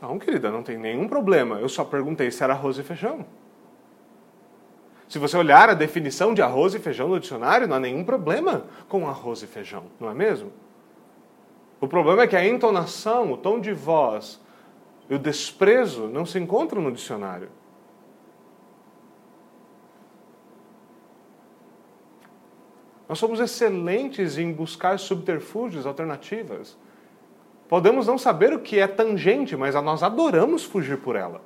Não, 0.00 0.18
querida, 0.18 0.50
não 0.50 0.62
tem 0.62 0.78
nenhum 0.78 1.08
problema. 1.08 1.58
Eu 1.60 1.68
só 1.68 1.84
perguntei 1.84 2.30
se 2.30 2.42
era 2.42 2.52
arroz 2.52 2.78
e 2.78 2.82
feijão. 2.82 3.24
Se 5.08 5.18
você 5.18 5.36
olhar 5.36 5.70
a 5.70 5.74
definição 5.74 6.34
de 6.34 6.42
arroz 6.42 6.74
e 6.74 6.78
feijão 6.78 7.08
no 7.08 7.18
dicionário, 7.18 7.66
não 7.66 7.76
há 7.76 7.80
nenhum 7.80 8.04
problema 8.04 8.64
com 8.88 9.08
arroz 9.08 9.42
e 9.42 9.46
feijão, 9.46 9.84
não 9.98 10.10
é 10.10 10.14
mesmo? 10.14 10.52
O 11.80 11.88
problema 11.88 12.22
é 12.22 12.26
que 12.26 12.36
a 12.36 12.46
entonação, 12.46 13.32
o 13.32 13.36
tom 13.36 13.58
de 13.58 13.72
voz 13.72 14.40
e 15.08 15.14
o 15.14 15.18
desprezo 15.18 16.08
não 16.08 16.26
se 16.26 16.38
encontram 16.38 16.82
no 16.82 16.92
dicionário. 16.92 17.48
Nós 23.08 23.18
somos 23.18 23.40
excelentes 23.40 24.36
em 24.36 24.52
buscar 24.52 24.98
subterfúgios, 24.98 25.86
alternativas. 25.86 26.76
Podemos 27.66 28.06
não 28.06 28.18
saber 28.18 28.52
o 28.52 28.60
que 28.60 28.78
é 28.78 28.86
tangente, 28.86 29.56
mas 29.56 29.74
nós 29.76 30.02
adoramos 30.02 30.64
fugir 30.64 30.98
por 30.98 31.16
ela. 31.16 31.40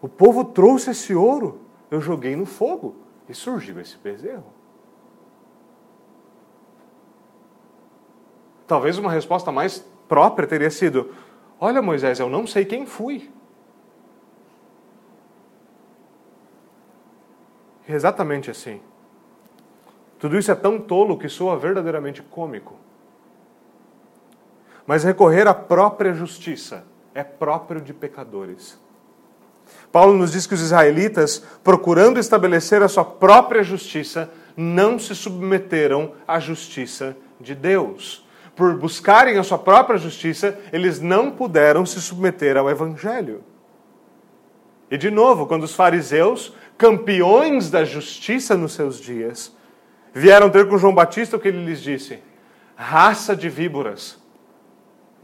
O 0.00 0.08
povo 0.08 0.44
trouxe 0.44 0.90
esse 0.90 1.14
ouro, 1.14 1.60
eu 1.90 2.00
joguei 2.00 2.36
no 2.36 2.46
fogo 2.46 2.96
e 3.28 3.34
surgiu 3.34 3.80
esse 3.80 3.96
bezerro. 3.96 4.52
Talvez 8.66 8.98
uma 8.98 9.10
resposta 9.10 9.50
mais 9.50 9.84
própria 10.06 10.46
teria 10.46 10.70
sido: 10.70 11.10
Olha, 11.58 11.80
Moisés, 11.80 12.20
eu 12.20 12.28
não 12.28 12.46
sei 12.46 12.64
quem 12.64 12.84
fui. 12.84 13.30
Exatamente 17.88 18.50
assim. 18.50 18.80
Tudo 20.18 20.36
isso 20.36 20.50
é 20.50 20.54
tão 20.54 20.78
tolo 20.78 21.16
que 21.16 21.28
soa 21.28 21.56
verdadeiramente 21.56 22.22
cômico. 22.22 22.76
Mas 24.86 25.04
recorrer 25.04 25.46
à 25.46 25.54
própria 25.54 26.12
justiça 26.12 26.84
é 27.14 27.22
próprio 27.22 27.80
de 27.80 27.94
pecadores. 27.94 28.78
Paulo 29.92 30.14
nos 30.14 30.32
diz 30.32 30.46
que 30.46 30.54
os 30.54 30.60
israelitas, 30.60 31.42
procurando 31.62 32.18
estabelecer 32.18 32.82
a 32.82 32.88
sua 32.88 33.04
própria 33.04 33.62
justiça, 33.62 34.30
não 34.56 34.98
se 34.98 35.14
submeteram 35.14 36.12
à 36.26 36.40
justiça 36.40 37.16
de 37.40 37.54
Deus. 37.54 38.26
Por 38.56 38.76
buscarem 38.76 39.38
a 39.38 39.42
sua 39.42 39.58
própria 39.58 39.98
justiça, 39.98 40.58
eles 40.72 41.00
não 41.00 41.30
puderam 41.30 41.86
se 41.86 42.00
submeter 42.00 42.56
ao 42.56 42.68
evangelho. 42.68 43.44
E 44.90 44.96
de 44.96 45.10
novo, 45.10 45.46
quando 45.46 45.64
os 45.64 45.74
fariseus 45.74 46.52
campeões 46.78 47.70
da 47.70 47.84
justiça 47.84 48.56
nos 48.56 48.72
seus 48.72 49.00
dias, 49.00 49.52
vieram 50.14 50.48
ter 50.48 50.66
com 50.68 50.78
João 50.78 50.94
Batista 50.94 51.36
o 51.36 51.40
que 51.40 51.48
ele 51.48 51.64
lhes 51.64 51.82
disse: 51.82 52.20
raça 52.76 53.34
de 53.34 53.48
víboras. 53.50 54.16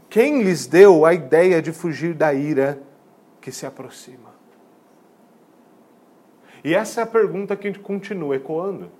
Quem 0.09 0.43
lhes 0.43 0.67
deu 0.67 1.05
a 1.05 1.13
ideia 1.13 1.61
de 1.61 1.71
fugir 1.71 2.13
da 2.13 2.33
ira 2.33 2.79
que 3.41 3.51
se 3.51 3.65
aproxima? 3.65 4.35
E 6.63 6.73
essa 6.73 7.01
é 7.01 7.03
a 7.03 7.07
pergunta 7.07 7.55
que 7.55 7.73
continua 7.79 8.35
ecoando. 8.35 8.91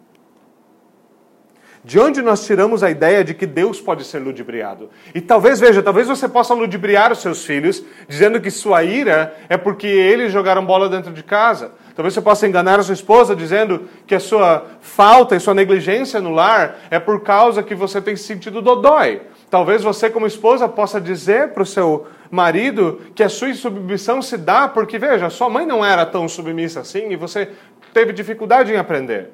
De 1.84 2.00
onde 2.00 2.22
nós 2.22 2.44
tiramos 2.46 2.82
a 2.82 2.90
ideia 2.90 3.24
de 3.24 3.36
que 3.36 3.46
Deus 3.46 3.80
pode 3.80 4.04
ser 4.04 4.18
ludibriado? 4.18 4.90
E 5.14 5.22
talvez, 5.22 5.60
veja, 5.60 5.84
talvez 5.84 6.08
você 6.08 6.28
possa 6.28 6.54
ludibriar 6.54 7.12
os 7.12 7.22
seus 7.22 7.46
filhos, 7.46 7.84
dizendo 8.08 8.42
que 8.42 8.50
sua 8.50 8.84
ira 8.84 9.36
é 9.48 9.56
porque 9.56 9.86
eles 9.86 10.32
jogaram 10.32 10.66
bola 10.66 10.90
dentro 10.90 11.14
de 11.14 11.22
casa. 11.24 11.74
Talvez 11.96 12.14
você 12.14 12.22
possa 12.22 12.46
enganar 12.46 12.78
a 12.78 12.84
sua 12.84 12.94
esposa 12.94 13.34
dizendo 13.34 13.88
que 14.06 14.14
a 14.14 14.20
sua 14.20 14.66
falta 14.82 15.34
e 15.34 15.40
sua 15.40 15.54
negligência 15.54 16.20
no 16.20 16.32
lar 16.32 16.76
é 16.92 17.00
por 17.00 17.22
causa 17.22 17.64
que 17.64 17.74
você 17.74 18.02
tem 18.02 18.18
se 18.18 18.24
sentido 18.24 18.62
dodói. 18.62 19.22
Talvez 19.50 19.82
você, 19.82 20.10
como 20.10 20.28
esposa, 20.28 20.68
possa 20.68 21.00
dizer 21.00 21.54
para 21.54 21.64
o 21.64 21.66
seu 21.66 22.06
marido 22.30 23.02
que 23.16 23.24
a 23.24 23.30
sua 23.30 23.54
submissão 23.54 24.22
se 24.22 24.38
dá 24.38 24.68
porque, 24.68 25.00
veja, 25.00 25.30
sua 25.30 25.50
mãe 25.50 25.66
não 25.66 25.86
era 25.86 26.06
tão 26.06 26.28
submissa 26.28 26.82
assim 26.82 27.12
e 27.12 27.16
você 27.16 27.52
teve 27.94 28.12
dificuldade 28.12 28.74
em 28.74 28.78
aprender. 28.78 29.32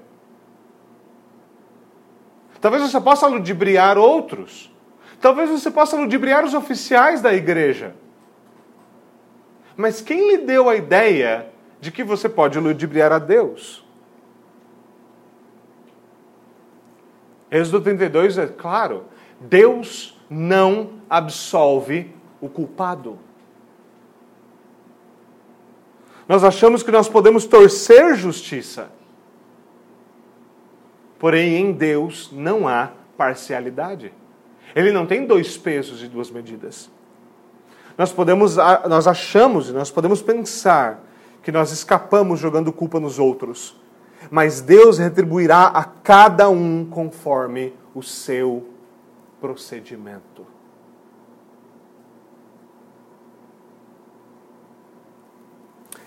Talvez 2.60 2.84
você 2.84 3.02
possa 3.02 3.26
ludibriar 3.26 3.98
outros. 3.98 4.72
Talvez 5.20 5.50
você 5.50 5.72
possa 5.72 5.98
ludibriar 5.98 6.46
os 6.46 6.54
oficiais 6.54 7.22
da 7.22 7.34
igreja. 7.34 7.96
Mas 9.76 10.00
quem 10.00 10.30
lhe 10.30 10.38
deu 10.38 10.70
a 10.70 10.76
ideia 10.76 11.48
de 11.82 11.92
que 11.92 12.04
você 12.04 12.30
pode 12.30 12.60
ludibriar 12.60 13.12
a 13.12 13.18
Deus? 13.18 13.84
Êxodo 17.50 17.82
32 17.82 18.38
é 18.38 18.48
claro: 18.48 19.06
Deus 19.40 20.18
não 20.30 21.02
absolve 21.10 22.16
o 22.40 22.48
culpado. 22.48 23.20
Nós 26.28 26.44
achamos 26.44 26.84
que 26.84 26.92
nós 26.92 27.10
podemos 27.10 27.46
torcer 27.46 28.16
justiça. 28.16 28.90
Porém, 31.20 31.56
em 31.56 31.72
Deus 31.74 32.32
não 32.32 32.68
há 32.68 32.92
parcialidade. 33.18 34.14
Ele 34.74 34.92
não 34.92 35.06
tem 35.06 35.26
dois 35.26 35.58
pesos 35.58 36.02
e 36.02 36.08
duas 36.08 36.32
medidas. 36.32 36.90
Nós 37.98 38.14
podemos, 38.14 38.56
nós 38.56 39.08
achamos 39.08 39.70
e 39.70 39.74
nós 39.74 39.92
podemos 39.92 40.22
pensar 40.22 41.04
que 41.42 41.52
nós 41.52 41.72
escapamos 41.72 42.40
jogando 42.40 42.72
culpa 42.72 43.00
nos 43.00 43.20
outros, 43.20 43.80
mas 44.30 44.62
Deus 44.62 44.98
retribuirá 44.98 45.68
a 45.68 45.84
cada 45.84 46.50
um 46.50 46.86
conforme 46.86 47.74
o 47.94 48.04
seu 48.04 48.70
procedimento. 49.40 50.46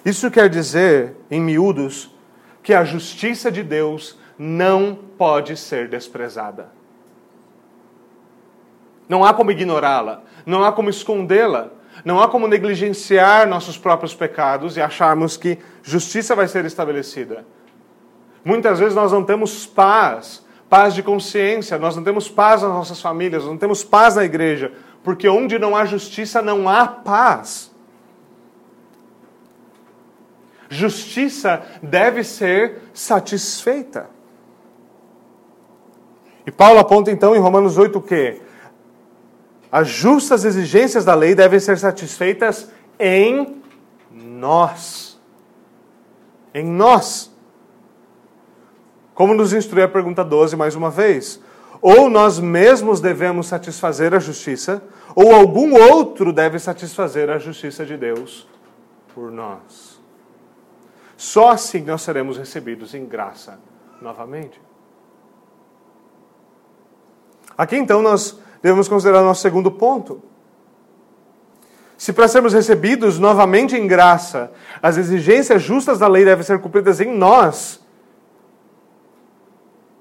Isso 0.05 0.31
quer 0.31 0.49
dizer, 0.49 1.17
em 1.31 1.41
miúdos, 1.41 2.15
que 2.63 2.75
a 2.75 2.85
justiça 2.85 3.51
de 3.51 3.63
Deus 3.63 4.19
não 4.39 4.99
pode 5.17 5.57
ser 5.57 5.89
desprezada. 5.89 6.73
Não 9.09 9.25
há 9.25 9.33
como 9.35 9.51
ignorá-la, 9.51 10.23
não 10.47 10.63
há 10.63 10.73
como 10.73 10.91
escondê-la, 10.91 11.73
não 12.05 12.21
há 12.21 12.29
como 12.29 12.47
negligenciar 12.47 13.49
nossos 13.49 13.79
próprios 13.79 14.15
pecados 14.15 14.77
e 14.77 14.83
acharmos 14.83 15.37
que 15.37 15.59
justiça 15.83 16.35
vai 16.35 16.47
ser 16.47 16.65
estabelecida. 16.65 17.47
Muitas 18.45 18.79
vezes 18.79 18.95
nós 18.95 19.11
não 19.11 19.25
temos 19.25 19.65
paz, 19.65 20.45
paz 20.69 20.93
de 20.95 21.03
consciência, 21.03 21.79
nós 21.79 21.97
não 21.97 22.05
temos 22.05 22.29
paz 22.29 22.61
nas 22.61 22.71
nossas 22.71 23.01
famílias, 23.01 23.45
não 23.45 23.57
temos 23.57 23.83
paz 23.83 24.17
na 24.17 24.25
igreja, 24.25 24.73
porque 25.03 25.29
onde 25.29 25.59
não 25.59 25.75
há 25.75 25.87
justiça 25.87 26.43
não 26.43 26.69
há 26.69 26.87
paz. 26.87 27.73
Justiça 30.69 31.63
deve 31.83 32.23
ser 32.23 32.83
satisfeita. 32.93 34.11
E 36.47 36.51
Paulo 36.51 36.79
aponta 36.79 37.11
então 37.11 37.35
em 37.35 37.39
Romanos 37.39 37.79
8 37.79 37.99
o 37.99 38.03
quê? 38.03 38.43
As 39.75 39.89
justas 39.89 40.45
exigências 40.45 41.05
da 41.05 41.17
lei 41.17 41.35
devem 41.35 41.59
ser 41.59 41.77
satisfeitas 41.77 42.71
em 42.97 43.61
nós. 44.09 45.21
Em 46.55 46.65
nós. 46.65 47.35
Como 49.17 49.35
nos 49.35 49.53
instrui 49.53 49.83
a 49.83 49.89
pergunta 49.89 50.23
12 50.23 50.55
mais 50.55 50.77
uma 50.77 50.93
vez? 50.93 51.43
Ou 51.83 52.09
nós 52.09 52.39
mesmos 52.39 53.01
devemos 53.01 53.49
satisfazer 53.49 54.15
a 54.15 54.21
justiça, 54.21 54.81
ou 55.13 55.35
algum 55.35 55.75
outro 55.75 56.33
deve 56.33 56.61
satisfazer 56.61 57.29
a 57.29 57.41
justiça 57.41 57.85
de 57.85 57.97
Deus 57.97 58.47
por 59.13 59.33
nós. 59.33 60.01
Só 61.17 61.51
assim 61.51 61.83
nós 61.83 62.03
seremos 62.03 62.39
recebidos 62.39 62.95
em 62.95 63.05
graça 63.05 63.59
novamente. 64.01 64.63
Aqui 67.59 67.75
então 67.75 68.01
nós 68.01 68.44
devemos 68.65 68.89
considerar 68.89 69.21
o 69.21 69.27
nosso 69.27 69.43
segundo 69.43 69.71
ponto. 69.71 70.23
Se 71.99 72.15
para 72.15 72.27
sermos 72.27 72.55
recebidos 72.55 73.19
novamente 73.19 73.77
em 73.77 73.87
graça, 73.87 74.51
as 74.83 74.97
exigências 74.97 75.61
justas 75.61 75.99
da 75.99 76.09
lei 76.09 76.25
devem 76.25 76.43
ser 76.43 76.59
cumpridas 76.63 76.99
em 76.99 77.15
nós, 77.15 77.85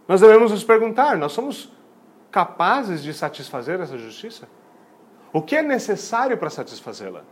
nós 0.08 0.22
devemos 0.22 0.50
nos 0.50 0.64
perguntar: 0.64 1.18
nós 1.18 1.34
somos 1.34 1.74
capazes 2.32 3.04
de 3.04 3.14
satisfazer 3.14 3.82
essa 3.82 3.98
justiça? 3.98 4.48
O 5.34 5.42
que 5.42 5.58
é 5.58 5.62
necessário 5.62 6.38
para 6.38 6.50
satisfazê-la? 6.50 7.24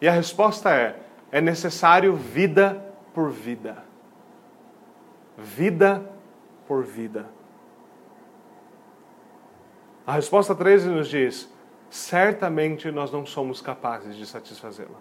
E 0.00 0.08
a 0.08 0.12
resposta 0.12 0.70
é: 0.70 0.94
é 1.32 1.40
necessário 1.40 2.14
vida 2.14 2.80
por 3.12 3.32
vida. 3.32 3.82
Vida 5.36 6.08
por 6.68 6.84
vida. 6.84 7.37
A 10.08 10.12
resposta 10.12 10.54
13 10.54 10.88
nos 10.88 11.06
diz: 11.06 11.52
certamente 11.90 12.90
nós 12.90 13.12
não 13.12 13.26
somos 13.26 13.60
capazes 13.60 14.16
de 14.16 14.24
satisfazê-la. 14.24 14.98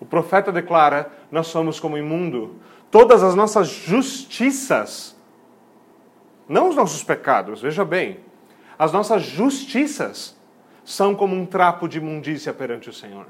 O 0.00 0.04
profeta 0.04 0.50
declara: 0.50 1.08
nós 1.30 1.46
somos 1.46 1.78
como 1.78 1.96
imundo. 1.96 2.56
Todas 2.90 3.22
as 3.22 3.36
nossas 3.36 3.68
justiças, 3.68 5.16
não 6.48 6.68
os 6.68 6.74
nossos 6.74 7.04
pecados, 7.04 7.62
veja 7.62 7.84
bem, 7.84 8.18
as 8.76 8.92
nossas 8.92 9.22
justiças 9.22 10.36
são 10.84 11.14
como 11.14 11.36
um 11.36 11.46
trapo 11.46 11.86
de 11.86 11.98
imundícia 11.98 12.52
perante 12.52 12.90
o 12.90 12.92
Senhor. 12.92 13.26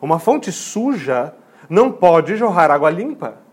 Uma 0.00 0.18
fonte 0.18 0.50
suja 0.50 1.34
não 1.68 1.92
pode 1.92 2.34
jorrar 2.36 2.70
água 2.70 2.88
limpa. 2.88 3.49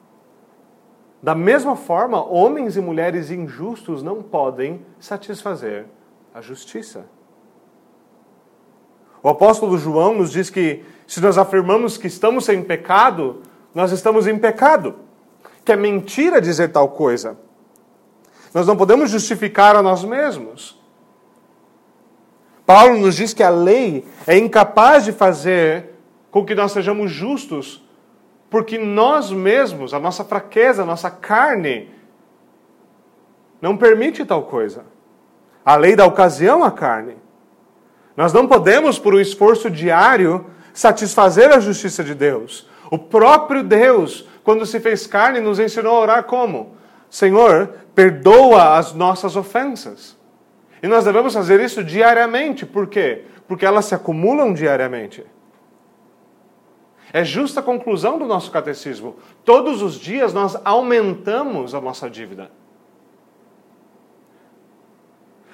Da 1.22 1.34
mesma 1.34 1.76
forma, 1.76 2.24
homens 2.24 2.78
e 2.78 2.82
mulheres 2.82 3.32
injustos 3.32 4.04
não 4.04 4.22
podem 4.22 4.86
satisfazer 5.00 5.86
a 6.34 6.42
justiça. 6.42 7.06
O 9.24 9.30
apóstolo 9.30 9.78
João 9.78 10.14
nos 10.14 10.32
diz 10.32 10.50
que 10.50 10.86
se 11.08 11.20
nós 11.20 11.38
afirmamos 11.38 11.98
que 11.98 12.08
estamos 12.08 12.46
sem 12.46 12.62
pecado, 12.62 13.42
nós 13.74 13.92
estamos 13.92 14.28
em 14.28 14.38
pecado. 14.38 14.96
Que 15.66 15.72
é 15.72 15.76
mentira 15.76 16.40
dizer 16.40 16.72
tal 16.72 16.90
coisa. 16.90 17.38
Nós 18.54 18.68
não 18.68 18.78
podemos 18.78 19.10
justificar 19.10 19.76
a 19.76 19.82
nós 19.82 20.04
mesmos. 20.04 20.80
Paulo 22.66 22.98
nos 22.98 23.16
diz 23.16 23.34
que 23.34 23.44
a 23.44 23.50
lei 23.50 24.06
é 24.26 24.38
incapaz 24.38 25.06
de 25.06 25.12
fazer 25.12 25.94
com 26.30 26.46
que 26.46 26.54
nós 26.54 26.72
sejamos 26.74 27.12
justos, 27.12 27.87
porque 28.50 28.78
nós 28.78 29.32
mesmos, 29.32 29.94
a 29.94 30.00
nossa 30.00 30.24
fraqueza, 30.24 30.84
a 30.84 30.86
nossa 30.86 31.10
carne, 31.10 31.90
não 33.62 33.76
permite 33.76 34.24
tal 34.26 34.44
coisa. 34.44 34.86
A 35.66 35.76
lei 35.76 35.96
dá 35.96 36.06
ocasião 36.06 36.64
à 36.64 36.72
carne. 36.72 37.18
Nós 38.16 38.32
não 38.32 38.48
podemos, 38.48 38.98
por 38.98 39.14
um 39.14 39.20
esforço 39.20 39.70
diário, 39.70 40.46
satisfazer 40.74 41.52
a 41.52 41.60
justiça 41.60 42.04
de 42.04 42.16
Deus. 42.16 42.70
O 42.90 42.98
próprio 42.98 43.64
Deus, 43.64 44.28
quando 44.44 44.66
se 44.66 44.80
fez 44.80 45.06
carne, 45.06 45.40
nos 45.40 45.60
ensinou 45.60 45.98
a 45.98 46.00
orar 46.00 46.24
como? 46.24 46.76
Senhor, 47.10 47.70
perdoa 47.94 48.78
as 48.78 48.94
nossas 48.94 49.36
ofensas. 49.36 50.18
E 50.82 50.88
nós 50.88 51.04
devemos 51.04 51.34
fazer 51.34 51.60
isso 51.60 51.84
diariamente. 51.84 52.66
Por 52.66 52.88
quê? 52.88 53.26
Porque 53.48 53.66
elas 53.66 53.86
se 53.86 53.96
acumulam 53.96 54.54
diariamente. 54.54 55.26
É 57.14 57.24
justa 57.24 57.60
a 57.60 57.64
conclusão 57.64 58.18
do 58.20 58.26
nosso 58.26 58.52
catecismo. 58.52 59.16
Todos 59.46 59.82
os 59.82 59.96
dias 59.96 60.34
nós 60.34 60.58
aumentamos 60.66 61.74
a 61.74 61.82
nossa 61.82 62.10
dívida. 62.10 62.52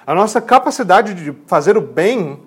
A 0.06 0.14
nossa 0.14 0.40
capacidade 0.40 1.14
de 1.14 1.32
fazer 1.46 1.76
o 1.76 1.80
bem 1.80 2.42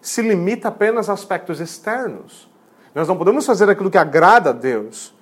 se 0.00 0.22
limita 0.22 0.68
apenas 0.68 1.08
a 1.08 1.12
aspectos 1.12 1.60
externos. 1.60 2.48
Nós 2.94 3.08
não 3.08 3.16
podemos 3.16 3.44
fazer 3.44 3.68
aquilo 3.68 3.90
que 3.90 3.98
agrada 3.98 4.50
a 4.50 4.52
Deus, 4.52 5.14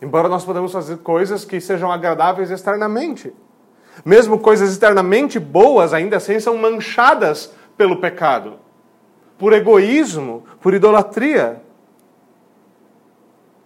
embora 0.00 0.28
nós 0.28 0.44
podemos 0.44 0.72
fazer 0.72 0.98
coisas 0.98 1.44
que 1.44 1.60
sejam 1.60 1.92
agradáveis 1.92 2.50
externamente. 2.50 3.32
Mesmo 4.04 4.38
coisas 4.38 4.70
externamente 4.70 5.38
boas, 5.38 5.92
ainda 5.92 6.16
assim, 6.16 6.40
são 6.40 6.56
manchadas 6.56 7.52
pelo 7.76 8.00
pecado, 8.00 8.54
por 9.36 9.52
egoísmo, 9.52 10.44
por 10.60 10.72
idolatria. 10.72 11.62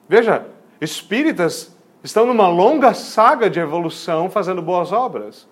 Veja, 0.09 0.47
espíritas 0.81 1.77
estão 2.03 2.27
numa 2.27 2.49
longa 2.49 2.95
saga 2.95 3.51
de 3.51 3.59
evolução 3.59 4.31
fazendo 4.31 4.63
boas 4.63 4.93
obras. 4.93 5.49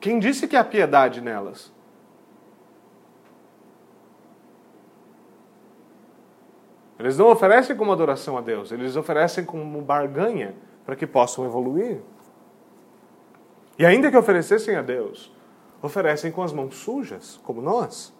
Quem 0.00 0.18
disse 0.18 0.48
que 0.48 0.56
há 0.56 0.64
piedade 0.64 1.20
nelas? 1.20 1.72
Eles 6.98 7.18
não 7.18 7.30
oferecem 7.30 7.76
como 7.76 7.92
adoração 7.92 8.38
a 8.38 8.40
Deus, 8.40 8.70
eles 8.70 8.94
oferecem 8.96 9.44
como 9.44 9.82
barganha 9.82 10.54
para 10.86 10.94
que 10.94 11.06
possam 11.06 11.44
evoluir. 11.44 12.00
E 13.78 13.84
ainda 13.84 14.10
que 14.10 14.16
oferecessem 14.16 14.76
a 14.76 14.82
Deus, 14.82 15.32
oferecem 15.82 16.30
com 16.30 16.42
as 16.42 16.52
mãos 16.52 16.76
sujas, 16.76 17.40
como 17.42 17.60
nós. 17.60 18.14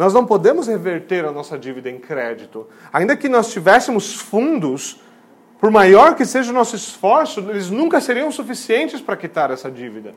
Nós 0.00 0.14
não 0.14 0.24
podemos 0.24 0.66
reverter 0.66 1.26
a 1.26 1.30
nossa 1.30 1.58
dívida 1.58 1.90
em 1.90 1.98
crédito. 1.98 2.66
Ainda 2.90 3.14
que 3.14 3.28
nós 3.28 3.52
tivéssemos 3.52 4.14
fundos, 4.14 4.98
por 5.60 5.70
maior 5.70 6.14
que 6.14 6.24
seja 6.24 6.50
o 6.50 6.54
nosso 6.54 6.74
esforço, 6.74 7.40
eles 7.40 7.68
nunca 7.68 8.00
seriam 8.00 8.32
suficientes 8.32 9.02
para 9.02 9.14
quitar 9.14 9.50
essa 9.50 9.70
dívida. 9.70 10.14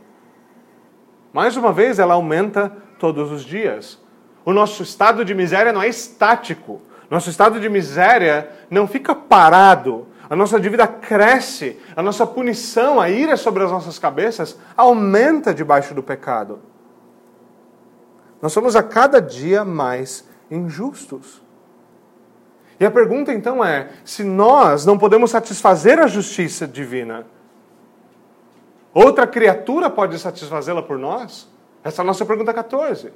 Mais 1.34 1.58
uma 1.58 1.74
vez, 1.74 2.00
ela 2.00 2.14
aumenta 2.14 2.72
todos 2.98 3.30
os 3.30 3.44
dias. 3.44 4.00
O 4.46 4.54
nosso 4.54 4.84
estado 4.84 5.26
de 5.26 5.36
miséria 5.36 5.74
não 5.74 5.84
é 5.84 5.90
estático. 5.90 6.82
Nosso 7.10 7.30
estado 7.30 7.60
de 7.60 7.68
miséria 7.68 8.50
não 8.70 8.88
fica 8.88 9.14
parado 9.14 10.08
a 10.30 10.36
nossa 10.36 10.58
dívida 10.58 10.88
cresce, 10.88 11.78
a 11.94 12.02
nossa 12.02 12.26
punição, 12.26 13.02
a 13.02 13.10
ira 13.10 13.36
sobre 13.36 13.64
as 13.64 13.72
nossas 13.72 14.00
cabeças 14.00 14.58
aumenta 14.78 15.54
debaixo 15.54 15.94
do 15.94 16.02
pecado. 16.02 16.62
Nós 18.44 18.52
somos 18.52 18.76
a 18.76 18.84
cada 18.84 19.22
dia 19.22 19.64
mais 19.64 20.28
injustos. 20.52 21.42
E 22.78 22.86
a 22.86 22.92
pergunta 22.92 23.32
então 23.32 23.64
é: 23.64 23.92
se 24.04 24.22
nós 24.22 24.86
não 24.86 24.98
podemos 24.98 25.32
satisfazer 25.32 25.98
a 25.98 26.08
justiça 26.08 26.68
divina, 26.68 27.26
outra 28.94 29.26
criatura 29.26 29.90
pode 29.90 30.20
satisfazê-la 30.20 30.84
por 30.84 31.00
nós? 31.00 31.50
Essa 31.86 32.02
é 32.02 32.04
a 32.04 32.06
nossa 32.06 32.26
pergunta 32.26 32.54
14. 32.54 33.14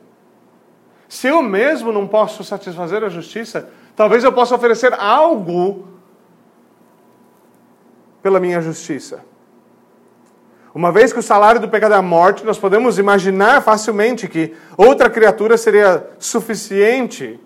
Se 1.09 1.27
eu 1.27 1.41
mesmo 1.41 1.91
não 1.91 2.07
posso 2.07 2.41
satisfazer 2.41 3.03
a 3.03 3.09
justiça, 3.09 3.69
talvez 3.97 4.23
eu 4.23 4.31
possa 4.31 4.55
oferecer 4.55 4.93
algo 4.93 5.89
pela 8.23 8.39
minha 8.39 8.61
justiça. 8.61 9.25
Uma 10.77 10.91
vez 10.91 11.11
que 11.11 11.17
o 11.17 11.23
salário 11.23 11.59
do 11.59 11.67
pecado 11.67 11.95
é 11.95 11.97
a 11.97 12.03
morte, 12.03 12.45
nós 12.45 12.59
podemos 12.59 12.99
imaginar 12.99 13.63
facilmente 13.63 14.27
que 14.27 14.53
outra 14.77 15.09
criatura 15.09 15.57
seria 15.57 16.07
suficiente, 16.19 17.39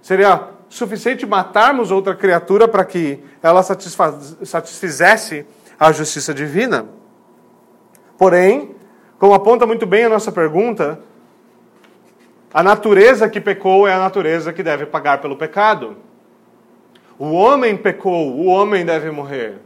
seria 0.00 0.48
suficiente 0.66 1.26
matarmos 1.26 1.90
outra 1.90 2.14
criatura 2.14 2.66
para 2.66 2.86
que 2.86 3.22
ela 3.42 3.62
satisfizesse 3.62 5.44
a 5.78 5.92
justiça 5.92 6.32
divina. 6.32 6.86
Porém, 8.16 8.74
como 9.18 9.34
aponta 9.34 9.66
muito 9.66 9.84
bem 9.84 10.04
a 10.04 10.08
nossa 10.08 10.32
pergunta, 10.32 11.00
a 12.54 12.62
natureza 12.62 13.28
que 13.28 13.42
pecou 13.42 13.86
é 13.86 13.92
a 13.92 13.98
natureza 13.98 14.54
que 14.54 14.62
deve 14.62 14.86
pagar 14.86 15.20
pelo 15.20 15.36
pecado. 15.36 15.98
O 17.18 17.32
homem 17.32 17.76
pecou, 17.76 18.34
o 18.34 18.46
homem 18.46 18.86
deve 18.86 19.10
morrer. 19.10 19.58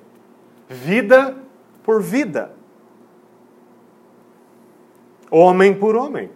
Vida 0.69 1.47
por 1.89 2.03
vida. 2.03 2.53
Homem 5.31 5.73
por 5.73 5.97
homem. 5.97 6.31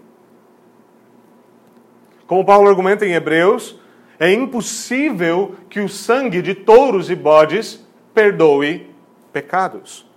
Como 2.26 2.42
Paulo 2.42 2.70
argumenta 2.70 3.04
em 3.04 3.12
Hebreus, 3.12 3.78
é 4.18 4.32
impossível 4.32 5.54
que 5.68 5.80
o 5.80 5.90
sangue 5.90 6.40
de 6.40 6.54
touros 6.54 7.10
e 7.10 7.14
bodes 7.14 7.86
perdoe 8.14 8.90
pecados. 9.30 10.08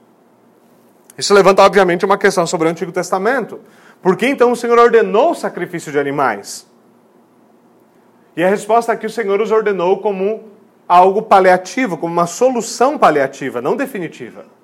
Isso 1.17 1.33
levanta, 1.33 1.63
obviamente, 1.63 2.05
uma 2.05 2.17
questão 2.17 2.47
sobre 2.47 2.69
o 2.69 2.71
Antigo 2.71 2.93
Testamento. 2.93 3.59
Por 4.01 4.15
que 4.15 4.25
então 4.25 4.53
o 4.53 4.55
Senhor 4.55 4.79
ordenou 4.79 5.31
o 5.31 5.35
sacrifício 5.35 5.91
de 5.91 5.99
animais? 5.99 6.65
E 8.37 8.41
a 8.41 8.47
resposta 8.47 8.93
é 8.93 8.95
que 8.95 9.05
o 9.05 9.09
Senhor 9.09 9.41
os 9.41 9.51
ordenou 9.51 9.99
como 9.99 10.45
algo 10.87 11.23
paliativo, 11.23 11.97
como 11.97 12.13
uma 12.13 12.25
solução 12.25 12.97
paliativa, 12.97 13.61
não 13.61 13.75
definitiva. 13.75 14.54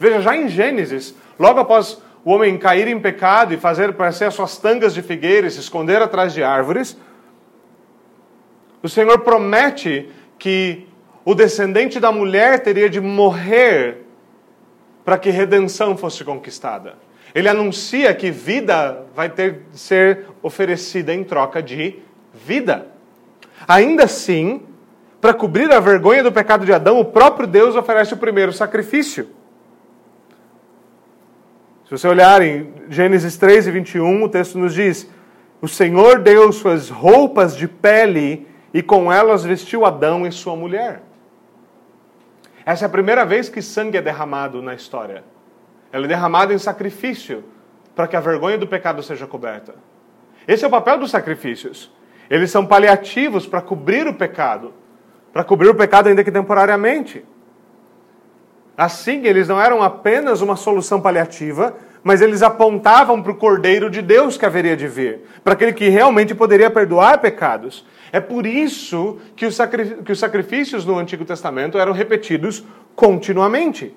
Veja, 0.00 0.22
já 0.22 0.34
em 0.34 0.48
Gênesis, 0.48 1.14
logo 1.38 1.60
após 1.60 2.00
o 2.24 2.32
homem 2.32 2.56
cair 2.56 2.88
em 2.88 2.98
pecado 2.98 3.52
e 3.52 3.58
fazer 3.58 3.92
parecer 3.92 4.24
as 4.24 4.34
suas 4.34 4.56
tangas 4.56 4.94
de 4.94 5.02
figueira 5.02 5.46
e 5.46 5.50
se 5.50 5.60
esconder 5.60 6.00
atrás 6.00 6.32
de 6.32 6.42
árvores, 6.42 6.96
o 8.82 8.88
Senhor 8.88 9.18
promete 9.18 10.08
que 10.38 10.88
o 11.22 11.34
descendente 11.34 12.00
da 12.00 12.10
mulher 12.10 12.60
teria 12.60 12.88
de 12.88 12.98
morrer 12.98 13.98
para 15.04 15.18
que 15.18 15.28
redenção 15.28 15.94
fosse 15.94 16.24
conquistada. 16.24 16.94
Ele 17.34 17.46
anuncia 17.46 18.14
que 18.14 18.30
vida 18.30 19.04
vai 19.14 19.28
ter 19.28 19.64
de 19.70 19.78
ser 19.78 20.28
oferecida 20.42 21.12
em 21.12 21.22
troca 21.22 21.62
de 21.62 21.98
vida. 22.32 22.86
Ainda 23.68 24.04
assim, 24.04 24.62
para 25.20 25.34
cobrir 25.34 25.70
a 25.70 25.78
vergonha 25.78 26.22
do 26.22 26.32
pecado 26.32 26.64
de 26.64 26.72
Adão, 26.72 26.98
o 26.98 27.04
próprio 27.04 27.46
Deus 27.46 27.76
oferece 27.76 28.14
o 28.14 28.16
primeiro 28.16 28.50
sacrifício. 28.50 29.28
Se 31.90 31.98
você 31.98 32.06
olhar 32.06 32.40
em 32.40 32.72
Gênesis 32.88 33.36
3 33.36 33.66
e 33.66 33.70
21, 33.72 34.22
o 34.22 34.28
texto 34.28 34.56
nos 34.56 34.72
diz: 34.74 35.10
O 35.60 35.66
Senhor 35.66 36.20
deu 36.20 36.52
suas 36.52 36.88
roupas 36.88 37.56
de 37.56 37.66
pele 37.66 38.46
e 38.72 38.80
com 38.80 39.12
elas 39.12 39.42
vestiu 39.42 39.84
Adão 39.84 40.24
e 40.24 40.30
sua 40.30 40.54
mulher. 40.54 41.02
Essa 42.64 42.84
é 42.84 42.86
a 42.86 42.88
primeira 42.88 43.24
vez 43.24 43.48
que 43.48 43.60
sangue 43.60 43.98
é 43.98 44.00
derramado 44.00 44.62
na 44.62 44.72
história. 44.72 45.24
Ela 45.90 46.04
é 46.04 46.08
derramada 46.08 46.54
em 46.54 46.58
sacrifício 46.58 47.42
para 47.96 48.06
que 48.06 48.14
a 48.14 48.20
vergonha 48.20 48.56
do 48.56 48.68
pecado 48.68 49.02
seja 49.02 49.26
coberta. 49.26 49.74
Esse 50.46 50.64
é 50.64 50.68
o 50.68 50.70
papel 50.70 50.96
dos 50.96 51.10
sacrifícios. 51.10 51.92
Eles 52.30 52.52
são 52.52 52.64
paliativos 52.64 53.48
para 53.48 53.60
cobrir 53.60 54.06
o 54.06 54.14
pecado, 54.14 54.72
para 55.32 55.42
cobrir 55.42 55.70
o 55.70 55.74
pecado 55.74 56.08
ainda 56.08 56.22
que 56.22 56.30
temporariamente. 56.30 57.24
Assim, 58.80 59.26
eles 59.26 59.46
não 59.46 59.60
eram 59.60 59.82
apenas 59.82 60.40
uma 60.40 60.56
solução 60.56 61.02
paliativa, 61.02 61.76
mas 62.02 62.22
eles 62.22 62.42
apontavam 62.42 63.22
para 63.22 63.30
o 63.30 63.34
Cordeiro 63.36 63.90
de 63.90 64.00
Deus 64.00 64.38
que 64.38 64.46
haveria 64.46 64.74
de 64.74 64.88
vir, 64.88 65.20
para 65.44 65.52
aquele 65.52 65.74
que 65.74 65.90
realmente 65.90 66.34
poderia 66.34 66.70
perdoar 66.70 67.20
pecados. 67.20 67.84
É 68.10 68.20
por 68.20 68.46
isso 68.46 69.18
que 69.36 69.44
os, 69.44 69.58
que 70.02 70.12
os 70.12 70.18
sacrifícios 70.18 70.86
no 70.86 70.98
Antigo 70.98 71.26
Testamento 71.26 71.76
eram 71.76 71.92
repetidos 71.92 72.64
continuamente. 72.96 73.94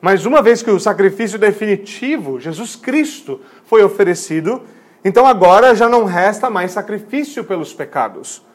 Mas 0.00 0.26
uma 0.26 0.40
vez 0.40 0.62
que 0.62 0.70
o 0.70 0.78
sacrifício 0.78 1.36
definitivo, 1.36 2.38
Jesus 2.38 2.76
Cristo, 2.76 3.40
foi 3.64 3.82
oferecido, 3.82 4.62
então 5.04 5.26
agora 5.26 5.74
já 5.74 5.88
não 5.88 6.04
resta 6.04 6.48
mais 6.48 6.70
sacrifício 6.70 7.42
pelos 7.42 7.74
pecados. 7.74 8.46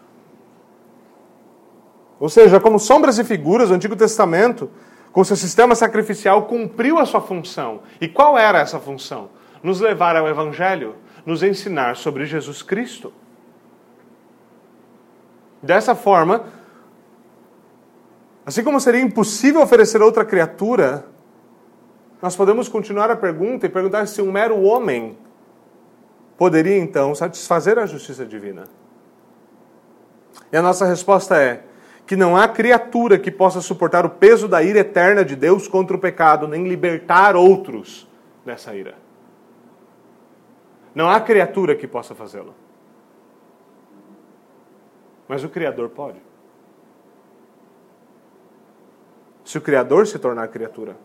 Ou 2.18 2.30
seja, 2.30 2.62
como 2.62 2.80
sombras 2.80 3.20
e 3.20 3.26
figuras, 3.26 3.70
o 3.70 3.74
Antigo 3.74 3.98
Testamento, 3.98 4.72
com 5.12 5.24
seu 5.24 5.36
sistema 5.36 5.76
sacrificial, 5.76 6.46
cumpriu 6.46 6.98
a 6.98 7.06
sua 7.06 7.22
função. 7.22 7.82
E 8.00 8.08
qual 8.08 8.38
era 8.38 8.60
essa 8.60 8.80
função? 8.80 9.30
Nos 9.62 9.82
levar 9.82 10.16
ao 10.16 10.28
Evangelho, 10.28 10.96
nos 11.26 11.44
ensinar 11.44 11.96
sobre 11.98 12.26
Jesus 12.26 12.62
Cristo. 12.62 13.14
Dessa 15.62 15.94
forma, 15.94 16.46
assim 18.46 18.64
como 18.64 18.80
seria 18.80 19.02
impossível 19.02 19.62
oferecer 19.62 20.02
outra 20.02 20.26
criatura, 20.26 21.06
nós 22.22 22.36
podemos 22.36 22.70
continuar 22.70 23.12
a 23.12 23.16
pergunta 23.16 23.66
e 23.66 23.70
perguntar 23.70 24.08
se 24.08 24.22
um 24.22 24.32
mero 24.32 24.62
homem 24.62 25.18
poderia 26.38 26.78
então 26.78 27.14
satisfazer 27.14 27.78
a 27.78 27.86
justiça 27.86 28.26
divina. 28.26 28.64
E 30.52 30.58
a 30.58 30.62
nossa 30.62 30.86
resposta 30.86 31.38
é 31.38 31.64
que 32.12 32.16
não 32.18 32.36
há 32.36 32.46
criatura 32.46 33.18
que 33.18 33.32
possa 33.32 33.62
suportar 33.62 34.06
o 34.06 34.10
peso 34.10 34.46
da 34.46 34.62
ira 34.62 34.80
eterna 34.80 35.24
de 35.24 35.34
Deus 35.34 35.66
contra 35.66 35.96
o 35.96 36.00
pecado, 36.00 36.46
nem 36.46 36.68
libertar 36.68 37.38
outros 37.38 38.06
dessa 38.46 38.76
ira. 38.76 38.96
Não 40.94 41.10
há 41.10 41.22
criatura 41.22 41.74
que 41.74 41.88
possa 41.88 42.14
fazê-lo. 42.14 42.54
Mas 45.26 45.42
o 45.46 45.48
Criador 45.48 45.88
pode. 45.88 46.20
Se 49.46 49.58
o 49.58 49.62
Criador 49.62 50.06
se 50.06 50.20
tornar 50.20 50.50
criatura. 50.50 50.98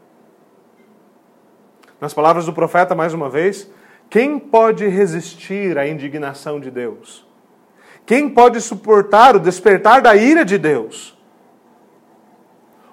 Nas 2.00 2.12
palavras 2.12 2.46
do 2.46 2.52
profeta, 2.52 2.96
mais 2.96 3.14
uma 3.14 3.30
vez, 3.30 3.70
quem 4.10 4.40
pode 4.40 4.88
resistir 4.88 5.78
à 5.78 5.86
indignação 5.86 6.58
de 6.58 6.68
Deus? 6.68 7.24
Quem 8.06 8.30
pode 8.30 8.60
suportar 8.60 9.34
o 9.34 9.40
despertar 9.40 10.00
da 10.00 10.14
ira 10.14 10.44
de 10.44 10.56
Deus? 10.56 11.18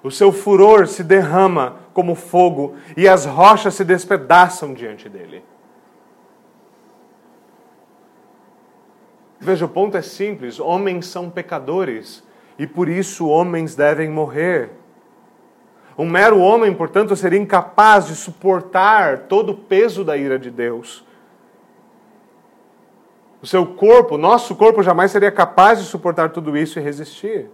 O 0.02 0.10
seu 0.10 0.32
furor 0.32 0.88
se 0.88 1.04
derrama 1.04 1.76
como 1.94 2.16
fogo 2.16 2.74
e 2.96 3.08
as 3.08 3.24
rochas 3.24 3.74
se 3.74 3.84
despedaçam 3.84 4.74
diante 4.74 5.08
dele. 5.08 5.42
Veja, 9.38 9.64
o 9.64 9.68
ponto 9.68 9.96
é 9.96 10.02
simples: 10.02 10.58
homens 10.58 11.06
são 11.06 11.30
pecadores 11.30 12.22
e 12.58 12.66
por 12.66 12.88
isso 12.88 13.28
homens 13.28 13.76
devem 13.76 14.10
morrer. 14.10 14.70
Um 15.96 16.10
mero 16.10 16.40
homem, 16.40 16.74
portanto, 16.74 17.14
seria 17.14 17.38
incapaz 17.38 18.08
de 18.08 18.16
suportar 18.16 19.20
todo 19.20 19.52
o 19.52 19.56
peso 19.56 20.02
da 20.02 20.16
ira 20.16 20.38
de 20.38 20.50
Deus. 20.50 21.04
O 23.44 23.46
seu 23.46 23.66
corpo, 23.66 24.16
nosso 24.16 24.56
corpo, 24.56 24.82
jamais 24.82 25.10
seria 25.10 25.30
capaz 25.30 25.78
de 25.78 25.84
suportar 25.84 26.30
tudo 26.30 26.56
isso 26.56 26.78
e 26.78 26.82
resistir. 26.82 27.50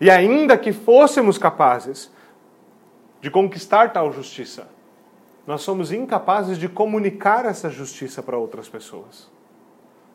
E 0.00 0.10
ainda 0.10 0.58
que 0.58 0.72
fôssemos 0.72 1.38
capazes 1.38 2.12
de 3.20 3.30
conquistar 3.30 3.92
tal 3.92 4.10
justiça, 4.10 4.66
nós 5.46 5.62
somos 5.62 5.92
incapazes 5.92 6.58
de 6.58 6.68
comunicar 6.68 7.44
essa 7.44 7.70
justiça 7.70 8.24
para 8.24 8.36
outras 8.36 8.68
pessoas. 8.68 9.30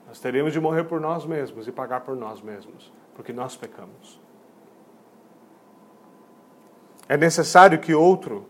Nós 0.06 0.20
teríamos 0.20 0.52
de 0.52 0.60
morrer 0.60 0.84
por 0.84 1.00
nós 1.00 1.26
mesmos 1.26 1.66
e 1.66 1.72
pagar 1.72 2.02
por 2.02 2.18
nós 2.18 2.42
mesmos, 2.42 2.92
porque 3.16 3.32
nós 3.32 3.56
pecamos. 3.56 4.20
É 7.08 7.16
necessário 7.16 7.80
que 7.80 7.94
outro, 7.94 8.50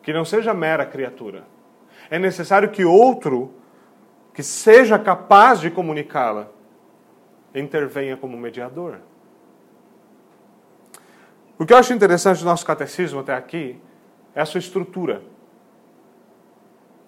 que 0.00 0.12
não 0.12 0.24
seja 0.24 0.54
mera 0.54 0.86
criatura, 0.86 1.42
é 2.08 2.20
necessário 2.20 2.70
que 2.70 2.84
outro, 2.84 3.52
que 4.34 4.42
seja 4.42 4.98
capaz 4.98 5.60
de 5.60 5.70
comunicá-la, 5.70 6.48
intervenha 7.54 8.16
como 8.16 8.36
mediador. 8.36 8.98
O 11.56 11.64
que 11.64 11.72
eu 11.72 11.76
acho 11.78 11.92
interessante 11.92 12.40
do 12.40 12.44
nosso 12.44 12.66
catecismo 12.66 13.20
até 13.20 13.32
aqui 13.32 13.80
é 14.34 14.40
a 14.40 14.44
sua 14.44 14.58
estrutura. 14.58 15.22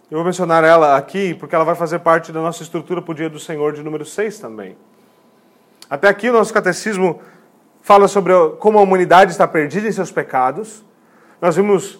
Eu 0.09 0.19
vou 0.19 0.25
mencionar 0.25 0.63
ela 0.63 0.97
aqui 0.97 1.35
porque 1.35 1.53
ela 1.53 1.65
vai 1.65 1.75
fazer 1.75 1.99
parte 1.99 2.31
da 2.31 2.41
nossa 2.41 2.63
estrutura 2.63 3.03
para 3.03 3.11
o 3.11 3.15
dia 3.15 3.29
do 3.29 3.41
Senhor 3.41 3.73
de 3.73 3.83
número 3.83 4.07
6 4.07 4.39
também. 4.39 4.79
Até 5.91 6.09
aqui 6.09 6.31
o 6.31 6.33
nosso 6.33 6.55
catecismo 6.55 7.21
fala 7.83 8.07
sobre 8.07 8.33
como 8.61 8.79
a 8.79 8.83
humanidade 8.83 9.33
está 9.33 9.49
perdida 9.49 9.89
em 9.89 9.93
seus 9.93 10.13
pecados. 10.13 10.85
Nós 11.41 11.57
vimos 11.57 11.99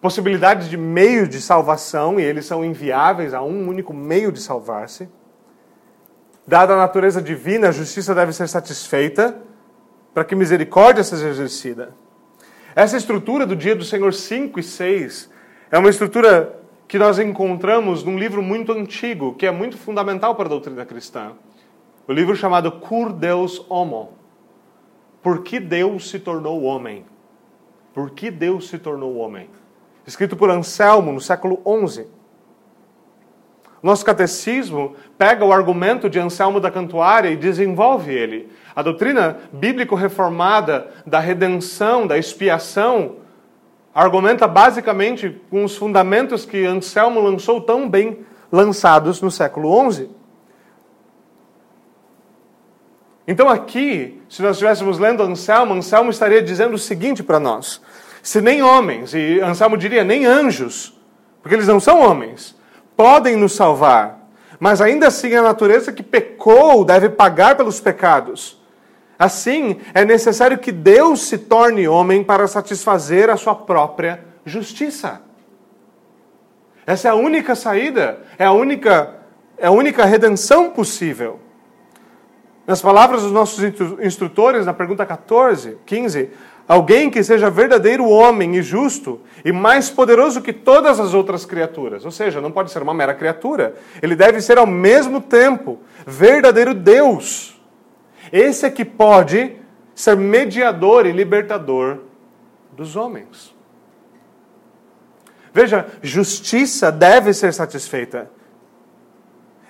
possibilidades 0.00 0.68
de 0.68 0.76
meio 0.76 1.28
de 1.28 1.40
salvação 1.40 2.18
e 2.18 2.22
eles 2.22 2.46
são 2.46 2.64
inviáveis 2.64 3.34
a 3.34 3.42
um 3.42 3.68
único 3.68 3.92
meio 3.92 4.32
de 4.32 4.40
salvar-se. 4.40 5.08
Dada 6.46 6.72
a 6.72 6.76
natureza 6.76 7.20
divina, 7.20 7.68
a 7.68 7.72
justiça 7.72 8.14
deve 8.14 8.32
ser 8.32 8.48
satisfeita 8.48 9.40
para 10.14 10.24
que 10.24 10.34
misericórdia 10.34 11.04
seja 11.04 11.28
exercida. 11.28 11.94
Essa 12.74 12.96
estrutura 12.96 13.44
do 13.44 13.54
dia 13.54 13.76
do 13.76 13.84
Senhor 13.84 14.12
5 14.12 14.58
e 14.58 14.62
6 14.62 15.30
é 15.70 15.78
uma 15.78 15.90
estrutura 15.90 16.58
que 16.88 16.98
nós 16.98 17.18
encontramos 17.18 18.02
num 18.02 18.18
livro 18.18 18.42
muito 18.42 18.72
antigo, 18.72 19.34
que 19.34 19.46
é 19.46 19.50
muito 19.50 19.76
fundamental 19.76 20.34
para 20.34 20.46
a 20.46 20.48
doutrina 20.48 20.84
cristã. 20.84 21.32
O 22.08 22.12
livro 22.12 22.34
chamado 22.34 22.72
Cur 22.72 23.12
Deus 23.12 23.64
Homo. 23.68 24.14
Por 25.22 25.42
que 25.42 25.60
Deus 25.60 26.10
se 26.10 26.18
tornou 26.18 26.62
homem? 26.62 27.04
Por 27.92 28.10
que 28.10 28.30
Deus 28.30 28.68
se 28.68 28.78
tornou 28.78 29.16
homem? 29.16 29.48
Escrito 30.06 30.36
por 30.36 30.50
Anselmo 30.50 31.12
no 31.12 31.20
século 31.20 31.60
XI. 31.86 32.06
Nosso 33.82 34.04
catecismo 34.04 34.94
pega 35.16 35.44
o 35.44 35.52
argumento 35.52 36.10
de 36.10 36.18
Anselmo 36.18 36.60
da 36.60 36.70
Cantuária 36.70 37.30
e 37.30 37.36
desenvolve 37.36 38.12
ele. 38.12 38.50
A 38.76 38.82
doutrina 38.82 39.38
bíblico-reformada 39.52 40.88
da 41.06 41.18
redenção, 41.18 42.06
da 42.06 42.18
expiação, 42.18 43.16
argumenta 43.94 44.46
basicamente 44.46 45.40
com 45.50 45.64
os 45.64 45.76
fundamentos 45.76 46.44
que 46.44 46.64
Anselmo 46.66 47.20
lançou 47.20 47.60
tão 47.60 47.88
bem 47.88 48.24
lançados 48.52 49.22
no 49.22 49.30
século 49.30 49.90
XI. 49.90 50.10
Então, 53.26 53.48
aqui, 53.48 54.20
se 54.28 54.42
nós 54.42 54.52
estivéssemos 54.52 54.98
lendo 54.98 55.22
Anselmo, 55.22 55.72
Anselmo 55.72 56.10
estaria 56.10 56.42
dizendo 56.42 56.74
o 56.74 56.78
seguinte 56.78 57.22
para 57.22 57.38
nós: 57.38 57.80
se 58.22 58.40
nem 58.40 58.62
homens, 58.62 59.14
e 59.14 59.40
Anselmo 59.40 59.76
diria 59.76 60.04
nem 60.04 60.26
anjos, 60.26 60.98
porque 61.42 61.54
eles 61.54 61.68
não 61.68 61.80
são 61.80 62.00
homens, 62.00 62.56
podem 62.96 63.36
nos 63.36 63.52
salvar, 63.52 64.28
mas 64.58 64.80
ainda 64.80 65.06
assim 65.06 65.34
a 65.34 65.42
natureza 65.42 65.92
que 65.92 66.02
pecou 66.02 66.84
deve 66.84 67.08
pagar 67.08 67.56
pelos 67.56 67.80
pecados. 67.80 68.60
Assim, 69.18 69.78
é 69.92 70.04
necessário 70.04 70.58
que 70.58 70.72
Deus 70.72 71.22
se 71.22 71.38
torne 71.38 71.88
homem 71.88 72.24
para 72.24 72.46
satisfazer 72.46 73.28
a 73.30 73.36
sua 73.36 73.54
própria 73.54 74.24
justiça. 74.44 75.20
Essa 76.86 77.08
é 77.08 77.10
a 77.10 77.14
única 77.14 77.54
saída, 77.54 78.20
é 78.38 78.44
a 78.44 78.52
única, 78.52 79.14
é 79.56 79.66
a 79.66 79.70
única 79.70 80.04
redenção 80.04 80.70
possível. 80.70 81.38
Nas 82.66 82.80
palavras 82.80 83.22
dos 83.22 83.32
nossos 83.32 83.62
instrutores, 84.00 84.64
na 84.64 84.72
pergunta 84.72 85.04
14, 85.04 85.78
15, 85.84 86.30
alguém 86.70 87.10
que 87.10 87.24
seja 87.24 87.50
verdadeiro 87.50 88.08
homem 88.08 88.54
e 88.54 88.62
justo 88.62 89.20
e 89.44 89.50
mais 89.50 89.90
poderoso 89.90 90.40
que 90.40 90.52
todas 90.52 91.00
as 91.00 91.14
outras 91.14 91.44
criaturas. 91.44 92.04
Ou 92.04 92.12
seja, 92.12 92.40
não 92.40 92.52
pode 92.52 92.70
ser 92.70 92.80
uma 92.80 92.94
mera 92.94 93.12
criatura. 93.12 93.74
Ele 94.00 94.14
deve 94.14 94.40
ser 94.40 94.56
ao 94.56 94.68
mesmo 94.68 95.20
tempo 95.20 95.80
verdadeiro 96.06 96.72
Deus. 96.72 97.60
Esse 98.30 98.66
é 98.66 98.70
que 98.70 98.84
pode 98.84 99.56
ser 99.96 100.16
mediador 100.16 101.06
e 101.06 101.10
libertador 101.10 102.02
dos 102.70 102.94
homens. 102.94 103.52
Veja, 105.52 105.88
justiça 106.00 106.92
deve 106.92 107.34
ser 107.34 107.52
satisfeita. 107.52 108.30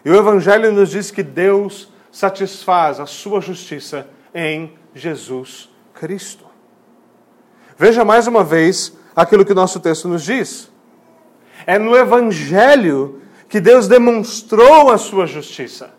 E 0.04 0.10
o 0.10 0.16
Evangelho 0.16 0.70
nos 0.70 0.90
diz 0.90 1.10
que 1.10 1.22
Deus 1.22 1.90
satisfaz 2.12 3.00
a 3.00 3.06
sua 3.06 3.40
justiça 3.40 4.06
em 4.34 4.74
Jesus 4.94 5.70
Cristo. 5.94 6.49
Veja 7.80 8.04
mais 8.04 8.26
uma 8.26 8.44
vez 8.44 8.94
aquilo 9.16 9.42
que 9.42 9.54
nosso 9.54 9.80
texto 9.80 10.06
nos 10.06 10.22
diz. 10.22 10.70
É 11.66 11.78
no 11.78 11.96
Evangelho 11.96 13.22
que 13.48 13.58
Deus 13.58 13.88
demonstrou 13.88 14.90
a 14.90 14.98
sua 14.98 15.26
justiça. 15.26 15.90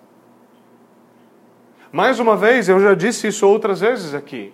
Mais 1.91 2.19
uma 2.19 2.37
vez, 2.37 2.69
eu 2.69 2.79
já 2.79 2.93
disse 2.93 3.29
isso 3.29 3.47
outras 3.47 3.79
vezes 3.79 4.13
aqui. 4.13 4.53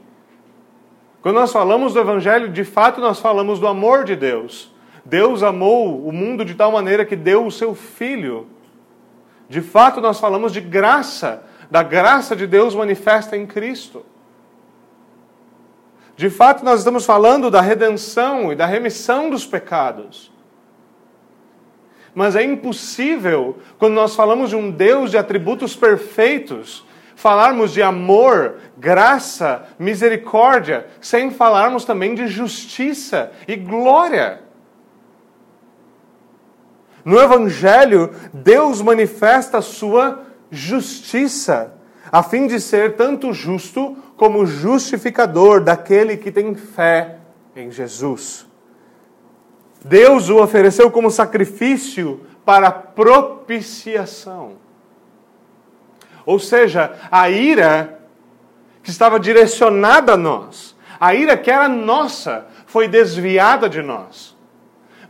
Quando 1.22 1.36
nós 1.36 1.52
falamos 1.52 1.94
do 1.94 2.00
Evangelho, 2.00 2.48
de 2.48 2.64
fato 2.64 3.02
nós 3.02 3.20
falamos 3.20 3.60
do 3.60 3.68
amor 3.68 4.06
de 4.06 4.16
Deus. 4.16 4.74
Deus 5.04 5.44
amou 5.44 6.08
o 6.08 6.14
mundo 6.14 6.46
de 6.46 6.56
tal 6.56 6.72
maneira 6.72 7.04
que 7.04 7.18
deu 7.18 7.46
o 7.46 7.52
seu 7.52 7.76
Filho. 7.76 8.48
De 9.50 9.60
fato, 9.60 10.00
nós 10.00 10.18
falamos 10.18 10.54
de 10.54 10.62
graça 10.62 11.44
da 11.70 11.84
graça 11.84 12.38
de 12.38 12.48
Deus 12.48 12.74
manifesta 12.74 13.36
em 13.36 13.46
Cristo. 13.46 14.06
De 16.18 16.32
fato, 16.32 16.66
nós 16.66 16.80
estamos 16.80 17.06
falando 17.06 17.52
da 17.52 17.62
redenção 17.62 18.52
e 18.52 18.56
da 18.56 18.66
remissão 18.66 19.30
dos 19.30 19.46
pecados. 19.46 20.34
Mas 22.14 22.36
é 22.36 22.44
impossível, 22.44 23.60
quando 23.78 23.94
nós 23.94 24.16
falamos 24.16 24.50
de 24.50 24.56
um 24.56 24.72
Deus 24.72 25.12
de 25.12 25.18
atributos 25.20 25.76
perfeitos, 25.76 26.84
falarmos 27.16 27.72
de 27.72 27.84
amor, 27.84 28.56
graça, 28.76 29.68
misericórdia, 29.78 30.88
sem 31.00 31.30
falarmos 31.30 31.86
também 31.86 32.16
de 32.16 32.28
justiça 32.28 33.32
e 33.48 33.56
glória. 33.56 34.42
No 37.06 37.20
Evangelho, 37.20 38.10
Deus 38.34 38.82
manifesta 38.82 39.60
a 39.60 39.62
sua 39.62 40.24
justiça, 40.50 41.76
a 42.12 42.24
fim 42.24 42.48
de 42.48 42.60
ser 42.60 42.96
tanto 42.96 43.32
justo 43.32 43.96
como 44.18 44.46
justificador 44.46 45.62
daquele 45.62 46.18
que 46.18 46.32
tem 46.32 46.56
fé 46.56 47.20
em 47.56 47.72
Jesus. 47.72 48.48
Deus 49.86 50.28
o 50.30 50.42
ofereceu 50.42 50.92
como 50.92 51.12
sacrifício 51.12 52.22
para 52.44 52.72
propiciação. 52.72 54.54
Ou 56.26 56.40
seja, 56.40 56.94
a 57.10 57.30
ira 57.30 58.00
que 58.84 58.90
estava 58.90 59.20
direcionada 59.20 60.14
a 60.14 60.18
nós, 60.18 60.76
a 61.00 61.14
ira 61.14 61.38
que 61.38 61.52
era 61.52 61.70
nossa, 61.70 62.48
foi 62.66 62.88
desviada 62.88 63.70
de 63.70 63.82
nós. 63.82 64.36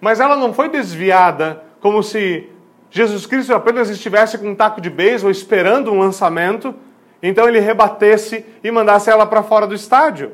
Mas 0.02 0.20
ela 0.20 0.36
não 0.36 0.54
foi 0.54 0.70
desviada 0.70 1.64
como 1.80 2.04
se 2.04 2.50
Jesus 2.90 3.26
Cristo 3.26 3.54
apenas 3.54 3.90
estivesse 3.90 4.38
com 4.38 4.50
um 4.50 4.56
taco 4.56 4.82
de 4.82 4.90
beisebol 4.90 5.32
esperando 5.32 5.92
um 5.92 6.00
lançamento, 6.00 6.76
então 7.22 7.48
ele 7.48 7.60
rebatesse 7.60 8.46
e 8.64 8.70
mandasse 8.72 9.10
ela 9.10 9.26
para 9.26 9.44
fora 9.44 9.66
do 9.66 9.76
estádio. 9.76 10.34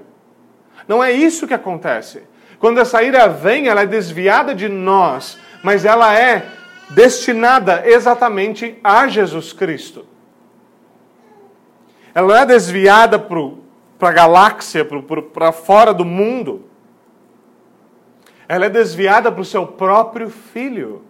Não 0.87 1.03
é 1.03 1.11
isso 1.11 1.47
que 1.47 1.53
acontece. 1.53 2.23
Quando 2.59 2.79
essa 2.79 3.01
ira 3.01 3.27
vem, 3.27 3.67
ela 3.67 3.81
é 3.81 3.85
desviada 3.85 4.53
de 4.53 4.67
nós, 4.69 5.37
mas 5.63 5.85
ela 5.85 6.17
é 6.17 6.45
destinada 6.89 7.83
exatamente 7.85 8.79
a 8.83 9.07
Jesus 9.07 9.53
Cristo. 9.53 10.05
Ela 12.13 12.27
não 12.27 12.35
é 12.35 12.45
desviada 12.45 13.17
para 13.17 14.09
a 14.09 14.11
galáxia, 14.11 14.85
para 14.85 15.51
fora 15.51 15.93
do 15.93 16.05
mundo. 16.05 16.65
Ela 18.47 18.65
é 18.65 18.69
desviada 18.69 19.31
para 19.31 19.41
o 19.41 19.45
seu 19.45 19.65
próprio 19.65 20.29
filho. 20.29 21.01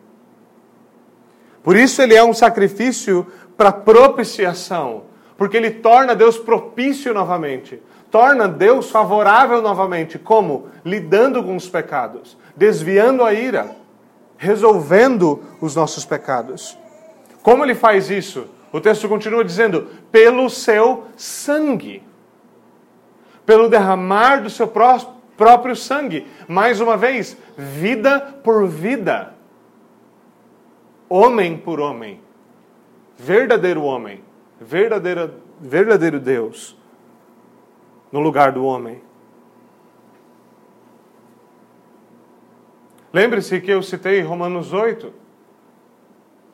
Por 1.61 1.75
isso 1.75 2.01
ele 2.01 2.15
é 2.15 2.23
um 2.23 2.33
sacrifício 2.33 3.27
para 3.57 3.71
propiciação, 3.71 5.05
porque 5.43 5.57
ele 5.57 5.71
torna 5.71 6.15
Deus 6.15 6.37
propício 6.37 7.13
novamente, 7.13 7.83
torna 8.09 8.47
Deus 8.47 8.89
favorável 8.89 9.61
novamente, 9.61 10.17
como? 10.17 10.69
Lidando 10.85 11.43
com 11.43 11.53
os 11.53 11.67
pecados, 11.67 12.37
desviando 12.55 13.25
a 13.25 13.33
ira, 13.33 13.75
resolvendo 14.37 15.43
os 15.59 15.75
nossos 15.75 16.05
pecados. 16.05 16.77
Como 17.41 17.61
ele 17.61 17.75
faz 17.75 18.09
isso? 18.09 18.47
O 18.71 18.79
texto 18.79 19.09
continua 19.09 19.43
dizendo: 19.43 19.89
pelo 20.09 20.49
seu 20.49 21.07
sangue, 21.17 22.01
pelo 23.45 23.67
derramar 23.67 24.43
do 24.43 24.49
seu 24.49 24.65
próprio 24.65 25.75
sangue. 25.75 26.25
Mais 26.47 26.79
uma 26.79 26.95
vez, 26.95 27.35
vida 27.57 28.39
por 28.41 28.65
vida. 28.65 29.33
Homem 31.09 31.57
por 31.57 31.81
homem, 31.81 32.21
verdadeiro 33.17 33.83
homem, 33.83 34.23
verdadeira, 34.63 35.33
verdadeiro 35.59 36.19
Deus, 36.19 36.77
no 38.11 38.19
lugar 38.19 38.51
do 38.51 38.65
homem. 38.65 39.01
Lembre-se 43.11 43.61
que 43.61 43.71
eu 43.71 43.83
citei 43.83 44.21
Romanos 44.21 44.73
8. 44.73 45.13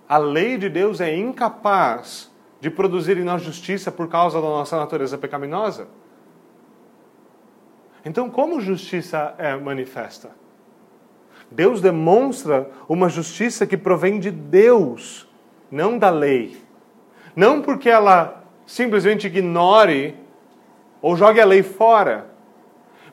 A 0.08 0.18
lei 0.18 0.58
de 0.58 0.68
Deus 0.68 1.00
é 1.00 1.16
incapaz 1.16 2.30
de 2.60 2.70
produzir 2.70 3.18
em 3.18 3.24
nós 3.24 3.42
justiça 3.42 3.92
por 3.92 4.10
causa 4.10 4.42
da 4.42 4.48
nossa 4.48 4.76
natureza 4.76 5.18
pecaminosa. 5.18 5.88
Então, 8.04 8.30
como 8.30 8.60
justiça 8.60 9.36
é 9.38 9.56
manifesta? 9.56 10.32
Deus 11.52 11.82
demonstra 11.82 12.70
uma 12.88 13.08
justiça 13.08 13.66
que 13.66 13.78
provém 13.78 14.20
de 14.20 14.32
Deus, 14.32 15.28
não 15.72 15.98
da 15.98 16.10
lei. 16.10 16.69
Não 17.36 17.62
porque 17.62 17.90
ela 17.90 18.44
simplesmente 18.66 19.28
ignore 19.28 20.16
ou 21.02 21.16
jogue 21.16 21.40
a 21.40 21.46
lei 21.46 21.64
fora. 21.64 22.30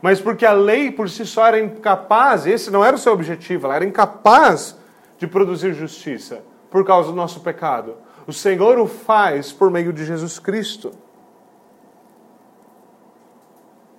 Mas 0.03 0.21
porque 0.21 0.45
a 0.45 0.53
lei 0.53 0.91
por 0.91 1.09
si 1.09 1.25
só 1.25 1.47
era 1.47 1.59
incapaz, 1.59 2.47
esse 2.47 2.71
não 2.71 2.85
era 2.85 2.97
o 2.97 2.99
seu 2.99 3.13
objetivo, 3.13 3.67
ela 3.67 3.77
era 3.77 3.85
incapaz 3.85 4.79
de 5.19 5.27
produzir 5.27 5.73
justiça 5.73 6.43
por 6.71 6.85
causa 6.85 7.11
do 7.11 7.17
nosso 7.17 7.41
pecado. 7.41 7.97
O 8.27 8.33
Senhor 8.33 8.79
o 8.79 8.87
faz 8.87 9.53
por 9.53 9.71
meio 9.71 9.93
de 9.93 10.05
Jesus 10.05 10.39
Cristo. 10.39 10.93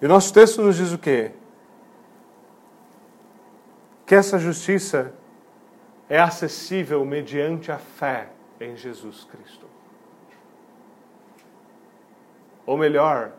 E 0.01 0.05
o 0.05 0.09
nosso 0.09 0.33
texto 0.33 0.61
nos 0.61 0.75
diz 0.75 0.93
o 0.93 0.97
quê? 0.97 1.31
Que 4.05 4.15
essa 4.15 4.37
justiça 4.37 5.13
é 6.07 6.19
acessível 6.19 7.03
mediante 7.03 7.71
a 7.71 7.77
fé 7.77 8.29
em 8.59 8.75
Jesus 8.75 9.23
Cristo. 9.23 9.66
Ou 12.67 12.77
melhor, 12.77 13.31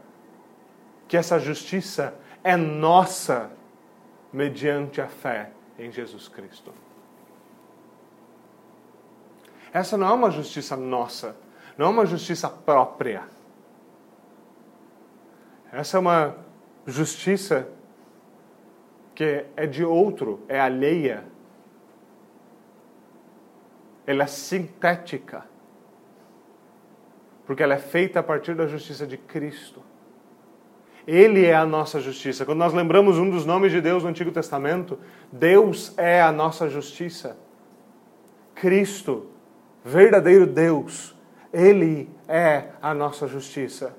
que 1.07 1.16
essa 1.16 1.39
justiça 1.39 2.14
é 2.43 2.57
nossa 2.57 3.51
mediante 4.33 5.01
a 5.01 5.07
fé 5.07 5.53
em 5.79 5.93
Jesus 5.93 6.26
Cristo. 6.26 6.72
Essa 9.72 9.97
não 9.97 10.09
é 10.09 10.12
uma 10.12 10.31
justiça 10.31 10.76
nossa, 10.76 11.37
não 11.76 11.87
é 11.87 11.89
uma 11.91 12.07
justiça 12.07 12.49
própria. 12.49 13.29
Essa 15.70 15.99
é 15.99 16.01
uma 16.01 16.37
justiça 16.87 17.68
que 19.14 19.45
é 19.57 19.66
de 19.66 19.85
outro, 19.85 20.43
é 20.49 20.59
alheia. 20.59 21.24
Ela 24.07 24.22
é 24.22 24.26
sintética. 24.26 25.45
Porque 27.49 27.62
ela 27.62 27.72
é 27.72 27.78
feita 27.78 28.20
a 28.20 28.22
partir 28.22 28.55
da 28.55 28.66
justiça 28.66 29.07
de 29.07 29.16
Cristo. 29.16 29.82
Ele 31.07 31.46
é 31.46 31.55
a 31.55 31.64
nossa 31.64 31.99
justiça. 31.99 32.44
Quando 32.44 32.59
nós 32.59 32.74
lembramos 32.74 33.16
um 33.16 33.30
dos 33.30 33.46
nomes 33.46 33.72
de 33.72 33.80
Deus 33.80 34.03
no 34.03 34.11
Antigo 34.11 34.30
Testamento, 34.30 34.99
Deus 35.32 35.94
é 35.96 36.20
a 36.20 36.30
nossa 36.30 36.68
justiça. 36.68 37.38
Cristo, 38.55 39.28
verdadeiro 39.82 40.46
Deus, 40.46 41.16
Ele 41.51 42.11
é 42.28 42.72
a 42.82 42.92
nossa 42.92 43.26
justiça. 43.26 43.96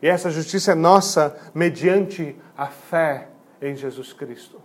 E 0.00 0.08
essa 0.08 0.30
justiça 0.30 0.72
é 0.72 0.74
nossa 0.74 1.38
mediante 1.54 2.36
a 2.56 2.68
fé 2.68 3.28
em 3.60 3.76
Jesus 3.76 4.14
Cristo. 4.14 4.62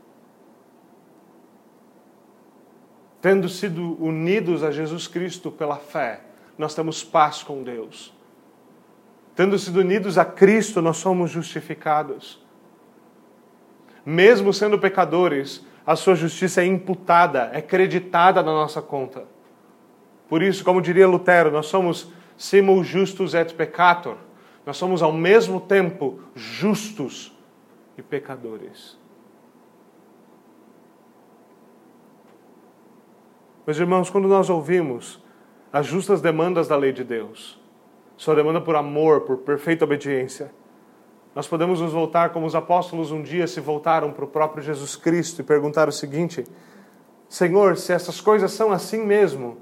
Tendo 3.19 3.49
sido 3.49 4.01
unidos 4.01 4.63
a 4.63 4.71
Jesus 4.71 5.07
Cristo 5.07 5.51
pela 5.51 5.75
fé, 5.75 6.21
nós 6.57 6.75
temos 6.75 7.03
paz 7.03 7.43
com 7.43 7.63
Deus. 7.63 8.13
Tendo 9.35 9.57
sido 9.57 9.79
unidos 9.79 10.17
a 10.17 10.25
Cristo, 10.25 10.81
nós 10.81 10.97
somos 10.97 11.31
justificados. 11.31 12.39
Mesmo 14.05 14.53
sendo 14.53 14.77
pecadores, 14.77 15.65
a 15.85 15.95
sua 15.95 16.15
justiça 16.15 16.61
é 16.61 16.65
imputada, 16.65 17.49
é 17.53 17.61
creditada 17.61 18.43
na 18.43 18.51
nossa 18.51 18.81
conta. 18.81 19.25
Por 20.29 20.41
isso, 20.41 20.63
como 20.63 20.81
diria 20.81 21.07
Lutero, 21.07 21.51
nós 21.51 21.65
somos 21.65 22.11
simul 22.37 22.83
justus 22.83 23.33
et 23.33 23.53
peccator. 23.53 24.17
Nós 24.65 24.77
somos 24.77 25.01
ao 25.01 25.11
mesmo 25.11 25.59
tempo 25.59 26.19
justos 26.35 27.37
e 27.97 28.01
pecadores. 28.01 28.97
Meus 33.65 33.77
irmãos, 33.77 34.09
quando 34.09 34.27
nós 34.27 34.49
ouvimos 34.49 35.22
as 35.73 35.87
justas 35.87 36.21
demandas 36.21 36.67
da 36.67 36.77
lei 36.77 36.93
de 36.93 37.03
Deus, 37.03 37.59
sua 38.15 38.35
demanda 38.35 38.61
por 38.61 38.75
amor, 38.75 39.21
por 39.21 39.37
perfeita 39.37 39.83
obediência, 39.83 40.51
nós 41.33 41.47
podemos 41.47 41.81
nos 41.81 41.91
voltar 41.91 42.29
como 42.29 42.45
os 42.45 42.53
apóstolos 42.53 43.11
um 43.11 43.23
dia 43.23 43.47
se 43.47 43.59
voltaram 43.59 44.13
para 44.13 44.23
o 44.23 44.27
próprio 44.27 44.63
Jesus 44.63 44.95
Cristo 44.95 45.41
e 45.41 45.43
perguntar 45.43 45.89
o 45.89 45.91
seguinte: 45.91 46.45
Senhor, 47.27 47.75
se 47.75 47.91
essas 47.91 48.21
coisas 48.21 48.51
são 48.51 48.71
assim 48.71 49.03
mesmo, 49.03 49.57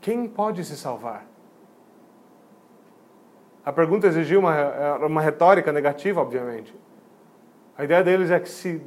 quem 0.00 0.28
pode 0.28 0.64
se 0.64 0.76
salvar? 0.76 1.26
A 3.64 3.72
pergunta 3.72 4.06
exigiu 4.06 4.40
uma, 4.40 4.96
uma 5.04 5.20
retórica 5.20 5.72
negativa, 5.72 6.20
obviamente. 6.20 6.74
A 7.76 7.84
ideia 7.84 8.02
deles 8.02 8.30
é 8.30 8.38
que 8.38 8.48
se 8.48 8.80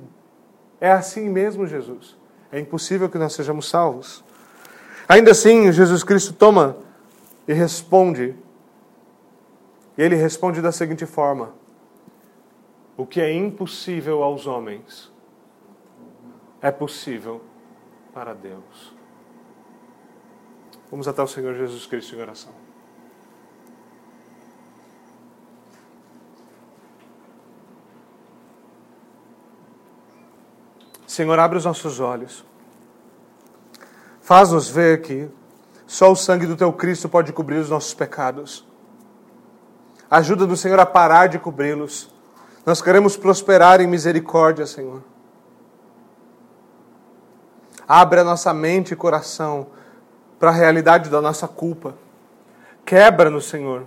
é 0.80 0.92
assim 0.92 1.30
mesmo, 1.30 1.68
Jesus, 1.68 2.18
é 2.52 2.60
impossível 2.60 3.10
que 3.10 3.18
nós 3.18 3.34
sejamos 3.34 3.70
salvos. 3.70 4.25
Ainda 5.08 5.32
assim, 5.32 5.72
Jesus 5.72 6.04
Cristo 6.04 6.34
toma 6.34 6.78
e 7.48 7.54
responde. 7.54 8.36
E 9.98 10.02
ele 10.02 10.16
responde 10.16 10.62
da 10.62 10.72
seguinte 10.72 11.06
forma: 11.06 11.54
O 12.98 13.06
que 13.06 13.22
é 13.22 13.32
impossível 13.34 14.24
aos 14.24 14.48
homens 14.48 15.12
é 16.62 16.72
possível 16.72 17.42
para 18.14 18.34
Deus. 18.34 18.94
Vamos 20.90 21.08
até 21.08 21.22
o 21.22 21.28
Senhor 21.28 21.54
Jesus 21.54 21.86
Cristo 21.86 22.16
em 22.16 22.22
oração. 22.22 22.54
Senhor, 31.06 31.38
abre 31.40 31.58
os 31.58 31.66
nossos 31.66 32.00
olhos. 32.00 32.44
Faz-nos 34.26 34.68
ver 34.68 35.04
que 35.04 35.30
só 35.86 36.12
o 36.12 36.16
sangue 36.16 36.48
do 36.48 36.58
Teu 36.58 36.74
Cristo 36.74 37.08
pode 37.08 37.32
cobrir 37.32 37.58
os 37.58 37.70
nossos 37.70 37.94
pecados. 37.94 38.68
Ajuda-nos, 40.10 40.60
Senhor, 40.62 40.80
a 40.80 40.86
parar 40.86 41.28
de 41.28 41.38
cobri-los. 41.38 42.10
Nós 42.66 42.82
queremos 42.82 43.16
prosperar 43.16 43.80
em 43.82 43.86
misericórdia, 43.86 44.66
Senhor. 44.66 45.04
Abre 47.88 48.22
a 48.22 48.24
nossa 48.24 48.52
mente 48.52 48.94
e 48.94 48.98
coração 48.98 49.68
para 50.40 50.50
a 50.50 50.54
realidade 50.54 51.08
da 51.08 51.22
nossa 51.22 51.48
culpa. 51.48 51.94
Quebra-nos, 52.84 53.46
Senhor. 53.46 53.86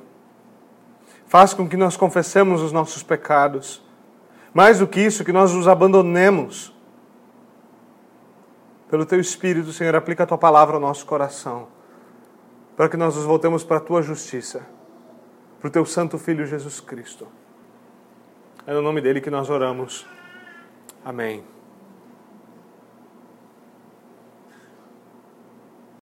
Faz 1.27 1.53
com 1.53 1.69
que 1.69 1.77
nós 1.77 1.97
confessemos 1.97 2.63
os 2.63 2.71
nossos 2.71 3.03
pecados. 3.03 3.83
Mais 4.55 4.79
do 4.79 4.87
que 4.87 5.01
isso, 5.01 5.25
que 5.25 5.33
nós 5.33 5.53
os 5.53 5.67
abandonemos 5.67 6.78
pelo 8.89 9.05
teu 9.05 9.21
Espírito, 9.21 9.73
Senhor, 9.73 9.95
aplica 9.95 10.25
a 10.25 10.27
tua 10.27 10.39
palavra 10.39 10.77
ao 10.77 10.81
nosso 10.81 11.05
coração, 11.05 11.69
para 12.77 12.89
que 12.89 12.97
nós 12.97 13.17
nos 13.17 13.25
voltemos 13.25 13.63
para 13.65 13.77
a 13.77 13.81
tua 13.81 14.03
justiça, 14.03 14.67
para 15.61 15.69
o 15.69 15.71
teu 15.71 15.85
Santo 15.85 16.19
Filho 16.19 16.47
Jesus 16.47 16.81
Cristo. 16.81 17.27
É 18.67 18.73
no 18.73 18.83
nome 18.83 19.01
dele 19.01 19.21
que 19.21 19.31
nós 19.31 19.51
oramos. 19.51 20.07
Amém. 21.05 21.58